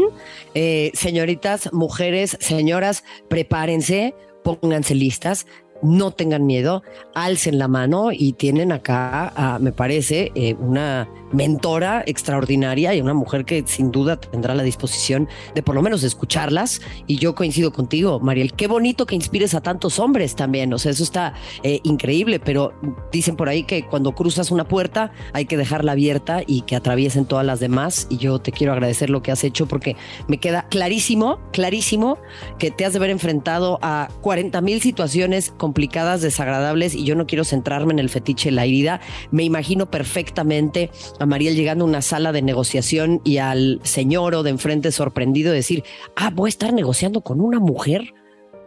eh, 0.54 0.90
señoritas, 0.92 1.72
mujeres, 1.72 2.36
señoras, 2.38 3.02
prepárense, 3.28 4.14
pónganse 4.42 4.94
listas, 4.94 5.46
no 5.84 6.10
tengan 6.10 6.46
miedo, 6.46 6.82
alcen 7.14 7.58
la 7.58 7.68
mano 7.68 8.10
y 8.10 8.32
tienen 8.32 8.72
acá, 8.72 9.58
me 9.60 9.70
parece, 9.70 10.32
eh, 10.34 10.54
una 10.58 11.08
mentora 11.32 12.02
extraordinaria 12.06 12.94
y 12.94 13.00
una 13.00 13.12
mujer 13.12 13.44
que 13.44 13.64
sin 13.66 13.90
duda 13.90 14.16
tendrá 14.16 14.54
la 14.54 14.62
disposición 14.62 15.28
de 15.54 15.62
por 15.62 15.74
lo 15.74 15.82
menos 15.82 16.02
escucharlas. 16.02 16.80
Y 17.06 17.16
yo 17.16 17.34
coincido 17.34 17.72
contigo, 17.72 18.18
Mariel, 18.20 18.54
qué 18.54 18.66
bonito 18.66 19.04
que 19.04 19.14
inspires 19.14 19.54
a 19.54 19.60
tantos 19.60 19.98
hombres 19.98 20.34
también, 20.36 20.72
o 20.72 20.78
sea, 20.78 20.92
eso 20.92 21.02
está 21.02 21.34
eh, 21.62 21.80
increíble, 21.82 22.40
pero 22.40 22.72
dicen 23.12 23.36
por 23.36 23.48
ahí 23.48 23.64
que 23.64 23.86
cuando 23.86 24.14
cruzas 24.14 24.50
una 24.50 24.66
puerta 24.66 25.12
hay 25.32 25.44
que 25.44 25.56
dejarla 25.56 25.92
abierta 25.92 26.42
y 26.46 26.62
que 26.62 26.76
atraviesen 26.76 27.26
todas 27.26 27.44
las 27.44 27.60
demás. 27.60 28.06
Y 28.08 28.16
yo 28.16 28.38
te 28.38 28.52
quiero 28.52 28.72
agradecer 28.72 29.10
lo 29.10 29.22
que 29.22 29.32
has 29.32 29.44
hecho 29.44 29.66
porque 29.66 29.96
me 30.28 30.38
queda 30.38 30.66
clarísimo, 30.70 31.40
clarísimo 31.52 32.18
que 32.58 32.70
te 32.70 32.86
has 32.86 32.94
de 32.94 32.98
ver 33.00 33.10
enfrentado 33.10 33.78
a 33.82 34.08
40 34.22 34.60
mil 34.62 34.80
situaciones 34.80 35.52
complicadas, 35.74 36.22
desagradables 36.22 36.94
y 36.94 37.02
yo 37.02 37.16
no 37.16 37.26
quiero 37.26 37.42
centrarme 37.42 37.92
en 37.92 37.98
el 37.98 38.08
fetiche 38.08 38.52
la 38.52 38.64
herida. 38.64 39.00
Me 39.32 39.42
imagino 39.42 39.90
perfectamente 39.90 40.88
a 41.18 41.26
Mariel 41.26 41.56
llegando 41.56 41.84
a 41.84 41.88
una 41.88 42.00
sala 42.00 42.30
de 42.30 42.42
negociación 42.42 43.20
y 43.24 43.38
al 43.38 43.80
señor 43.82 44.36
o 44.36 44.44
de 44.44 44.50
enfrente 44.50 44.92
sorprendido 44.92 45.52
decir, 45.52 45.82
ah, 46.14 46.30
voy 46.32 46.46
a 46.46 46.50
estar 46.50 46.72
negociando 46.72 47.22
con 47.22 47.40
una 47.40 47.58
mujer 47.58 48.14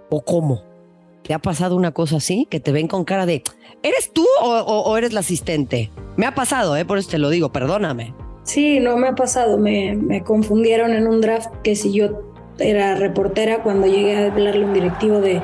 o 0.09 0.19
cómo. 0.21 0.63
¿Te 1.23 1.33
ha 1.33 1.39
pasado 1.39 1.77
una 1.77 1.93
cosa 1.93 2.17
así? 2.17 2.45
Que 2.49 2.59
te 2.59 2.73
ven 2.73 2.89
con 2.89 3.05
cara 3.05 3.25
de, 3.25 3.41
¿eres 3.83 4.11
tú 4.11 4.25
o, 4.41 4.97
eres 4.97 5.13
la 5.13 5.21
asistente? 5.21 5.89
Me 6.17 6.25
ha 6.25 6.35
pasado, 6.35 6.75
¿eh? 6.75 6.83
por 6.83 6.97
eso 6.97 7.11
te 7.11 7.19
lo 7.19 7.29
digo, 7.29 7.53
perdóname. 7.53 8.13
Sí, 8.43 8.81
no 8.81 8.97
me 8.97 9.07
ha 9.07 9.15
pasado. 9.15 9.57
Me, 9.57 9.95
me 9.95 10.23
confundieron 10.23 10.91
en 10.91 11.07
un 11.07 11.21
draft 11.21 11.53
que 11.63 11.77
si 11.77 11.93
yo 11.93 12.33
era 12.59 12.95
reportera 12.95 13.63
cuando 13.63 13.87
llegué 13.87 14.17
a 14.17 14.25
hablarle 14.25 14.65
un 14.65 14.73
directivo 14.73 15.21
de 15.21 15.41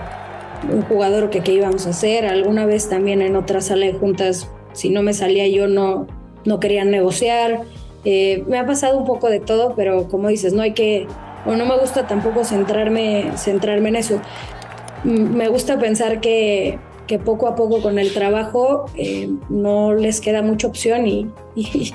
un 0.72 0.82
jugador 0.84 1.30
que 1.30 1.42
qué 1.42 1.54
íbamos 1.54 1.88
a 1.88 1.92
hacer. 1.92 2.26
Alguna 2.26 2.66
vez 2.66 2.90
también 2.90 3.22
en 3.22 3.36
otra 3.36 3.62
sala 3.62 3.86
de 3.86 3.94
juntas, 3.94 4.50
si 4.74 4.90
no 4.90 5.02
me 5.02 5.14
salía 5.14 5.48
yo, 5.48 5.68
no, 5.68 6.08
no 6.46 6.60
querían 6.60 6.92
negociar. 6.92 7.62
Eh, 8.06 8.44
me 8.48 8.60
ha 8.60 8.66
pasado 8.66 8.98
un 8.98 9.06
poco 9.06 9.30
de 9.30 9.40
todo, 9.40 9.76
pero 9.76 10.08
como 10.10 10.28
dices, 10.28 10.54
no 10.54 10.62
hay 10.62 10.74
que, 10.74 11.08
o 11.46 11.56
no 11.56 11.66
me 11.66 11.78
gusta 11.78 12.08
tampoco 12.08 12.44
centrarme, 12.44 13.32
centrarme 13.38 13.90
en 13.90 13.96
eso. 13.96 14.22
Me 15.04 15.48
gusta 15.50 15.80
pensar 15.80 16.22
que, 16.22 16.80
que 17.08 17.20
poco 17.20 17.48
a 17.48 17.56
poco 17.56 17.82
con 17.82 18.00
el 18.00 18.14
trabajo 18.14 18.86
eh, 18.96 19.30
no 19.50 19.94
les 19.94 20.22
queda 20.22 20.42
mucha 20.42 20.68
opción 20.68 21.08
y, 21.08 21.30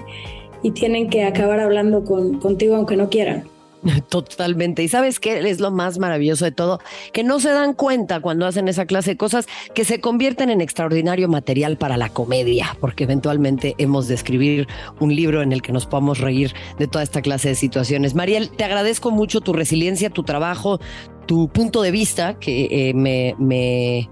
y, 0.62 0.70
tienen 0.72 1.08
que 1.08 1.24
acabar 1.24 1.60
hablando 1.60 2.04
con, 2.04 2.38
contigo 2.38 2.76
aunque 2.76 2.96
no 2.96 3.08
quieran. 3.08 3.44
Totalmente. 4.08 4.82
Y 4.82 4.88
sabes 4.88 5.20
qué 5.20 5.38
es 5.48 5.60
lo 5.60 5.70
más 5.70 5.98
maravilloso 5.98 6.44
de 6.44 6.52
todo, 6.52 6.80
que 7.12 7.24
no 7.24 7.40
se 7.40 7.50
dan 7.50 7.74
cuenta 7.74 8.20
cuando 8.20 8.46
hacen 8.46 8.68
esa 8.68 8.86
clase 8.86 9.12
de 9.12 9.16
cosas 9.16 9.46
que 9.74 9.84
se 9.84 10.00
convierten 10.00 10.50
en 10.50 10.60
extraordinario 10.60 11.28
material 11.28 11.76
para 11.76 11.96
la 11.96 12.08
comedia, 12.08 12.76
porque 12.80 13.04
eventualmente 13.04 13.74
hemos 13.78 14.08
de 14.08 14.14
escribir 14.14 14.66
un 15.00 15.14
libro 15.14 15.42
en 15.42 15.52
el 15.52 15.62
que 15.62 15.72
nos 15.72 15.86
podamos 15.86 16.18
reír 16.18 16.54
de 16.78 16.86
toda 16.86 17.02
esta 17.04 17.22
clase 17.22 17.50
de 17.50 17.54
situaciones. 17.54 18.14
Mariel, 18.14 18.50
te 18.50 18.64
agradezco 18.64 19.10
mucho 19.10 19.40
tu 19.40 19.52
resiliencia, 19.52 20.10
tu 20.10 20.22
trabajo, 20.22 20.80
tu 21.26 21.48
punto 21.48 21.82
de 21.82 21.90
vista, 21.90 22.38
que 22.38 22.90
eh, 22.90 22.94
me, 22.94 24.08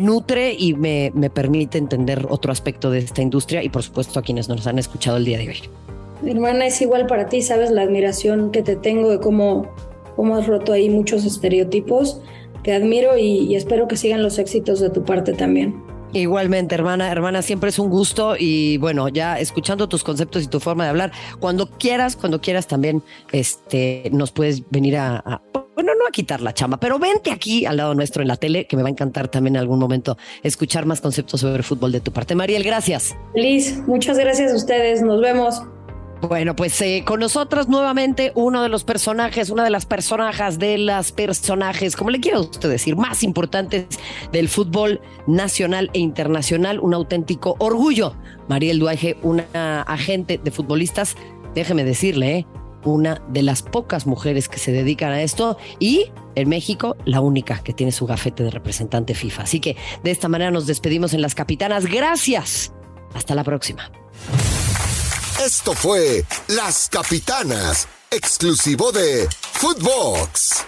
nutre 0.00 0.54
y 0.58 0.74
me, 0.74 1.10
me 1.14 1.30
permite 1.30 1.78
entender 1.78 2.26
otro 2.28 2.52
aspecto 2.52 2.90
de 2.90 2.98
esta 2.98 3.22
industria 3.22 3.62
y 3.62 3.68
por 3.68 3.82
supuesto 3.82 4.18
a 4.20 4.22
quienes 4.22 4.48
nos 4.48 4.66
han 4.66 4.78
escuchado 4.78 5.16
el 5.16 5.24
día 5.24 5.38
de 5.38 5.48
hoy. 5.48 5.62
Mi 6.22 6.30
hermana 6.30 6.66
es 6.66 6.80
igual 6.80 7.06
para 7.06 7.28
ti, 7.28 7.42
sabes 7.42 7.70
la 7.70 7.82
admiración 7.82 8.50
que 8.50 8.62
te 8.62 8.76
tengo 8.76 9.10
de 9.10 9.20
cómo, 9.20 9.70
cómo 10.16 10.36
has 10.36 10.46
roto 10.46 10.72
ahí 10.72 10.88
muchos 10.88 11.24
estereotipos. 11.24 12.20
Te 12.62 12.74
admiro 12.74 13.16
y, 13.16 13.54
espero 13.54 13.86
que 13.86 13.96
sigan 13.96 14.22
los 14.22 14.38
éxitos 14.38 14.80
de 14.80 14.90
tu 14.90 15.04
parte 15.04 15.32
también. 15.34 15.80
Igualmente, 16.12 16.74
hermana, 16.74 17.10
hermana, 17.12 17.42
siempre 17.42 17.68
es 17.68 17.78
un 17.78 17.90
gusto 17.90 18.36
y 18.38 18.78
bueno, 18.78 19.08
ya 19.08 19.38
escuchando 19.38 19.88
tus 19.88 20.02
conceptos 20.02 20.44
y 20.44 20.46
tu 20.46 20.60
forma 20.60 20.84
de 20.84 20.90
hablar, 20.90 21.12
cuando 21.40 21.68
quieras, 21.68 22.16
cuando 22.16 22.40
quieras 22.40 22.66
también, 22.66 23.02
este, 23.32 24.08
nos 24.12 24.32
puedes 24.32 24.68
venir 24.70 24.96
a, 24.96 25.42
bueno, 25.74 25.92
no 25.98 26.06
a 26.08 26.10
quitar 26.10 26.40
la 26.40 26.54
chamba, 26.54 26.78
pero 26.78 26.98
vente 26.98 27.30
aquí 27.30 27.66
al 27.66 27.76
lado 27.76 27.94
nuestro 27.94 28.22
en 28.22 28.28
la 28.28 28.36
tele, 28.36 28.66
que 28.66 28.76
me 28.76 28.82
va 28.82 28.88
a 28.88 28.92
encantar 28.92 29.28
también 29.28 29.56
en 29.56 29.60
algún 29.60 29.78
momento 29.78 30.16
escuchar 30.42 30.86
más 30.86 31.00
conceptos 31.00 31.40
sobre 31.40 31.62
fútbol 31.62 31.92
de 31.92 32.00
tu 32.00 32.12
parte. 32.12 32.34
Mariel, 32.34 32.62
gracias. 32.62 33.14
Liz, 33.34 33.78
muchas 33.86 34.18
gracias 34.18 34.52
a 34.52 34.56
ustedes, 34.56 35.02
nos 35.02 35.20
vemos. 35.20 35.62
Bueno, 36.22 36.56
pues 36.56 36.80
eh, 36.80 37.02
con 37.04 37.20
nosotros 37.20 37.68
nuevamente 37.68 38.32
uno 38.34 38.62
de 38.62 38.68
los 38.68 38.84
personajes, 38.84 39.50
una 39.50 39.64
de 39.64 39.70
las 39.70 39.84
personajes 39.84 40.58
de 40.58 40.78
las 40.78 41.12
personajes, 41.12 41.94
como 41.94 42.10
le 42.10 42.20
quiero 42.20 42.40
usted 42.40 42.70
decir, 42.70 42.96
más 42.96 43.22
importantes 43.22 43.86
del 44.32 44.48
fútbol 44.48 45.00
nacional 45.26 45.90
e 45.92 45.98
internacional, 45.98 46.80
un 46.80 46.94
auténtico 46.94 47.56
orgullo. 47.58 48.14
Mariel 48.48 48.78
Duaje, 48.78 49.18
una 49.22 49.82
agente 49.82 50.40
de 50.42 50.50
futbolistas, 50.50 51.16
déjeme 51.54 51.84
decirle, 51.84 52.38
eh, 52.38 52.46
una 52.84 53.20
de 53.28 53.42
las 53.42 53.62
pocas 53.62 54.06
mujeres 54.06 54.48
que 54.48 54.58
se 54.58 54.72
dedican 54.72 55.12
a 55.12 55.22
esto 55.22 55.58
y 55.80 56.12
en 56.34 56.48
México 56.48 56.96
la 57.04 57.20
única 57.20 57.58
que 57.58 57.72
tiene 57.72 57.92
su 57.92 58.06
gafete 58.06 58.44
de 58.44 58.50
representante 58.50 59.14
FIFA. 59.14 59.42
Así 59.42 59.60
que 59.60 59.76
de 60.02 60.12
esta 60.12 60.28
manera 60.28 60.50
nos 60.50 60.66
despedimos 60.66 61.12
en 61.12 61.20
las 61.20 61.34
capitanas. 61.34 61.86
Gracias. 61.86 62.72
Hasta 63.12 63.34
la 63.34 63.44
próxima. 63.44 63.90
Esto 65.44 65.74
fue 65.74 66.24
Las 66.48 66.88
Capitanas, 66.88 67.86
exclusivo 68.10 68.90
de 68.90 69.28
Footbox. 69.52 70.64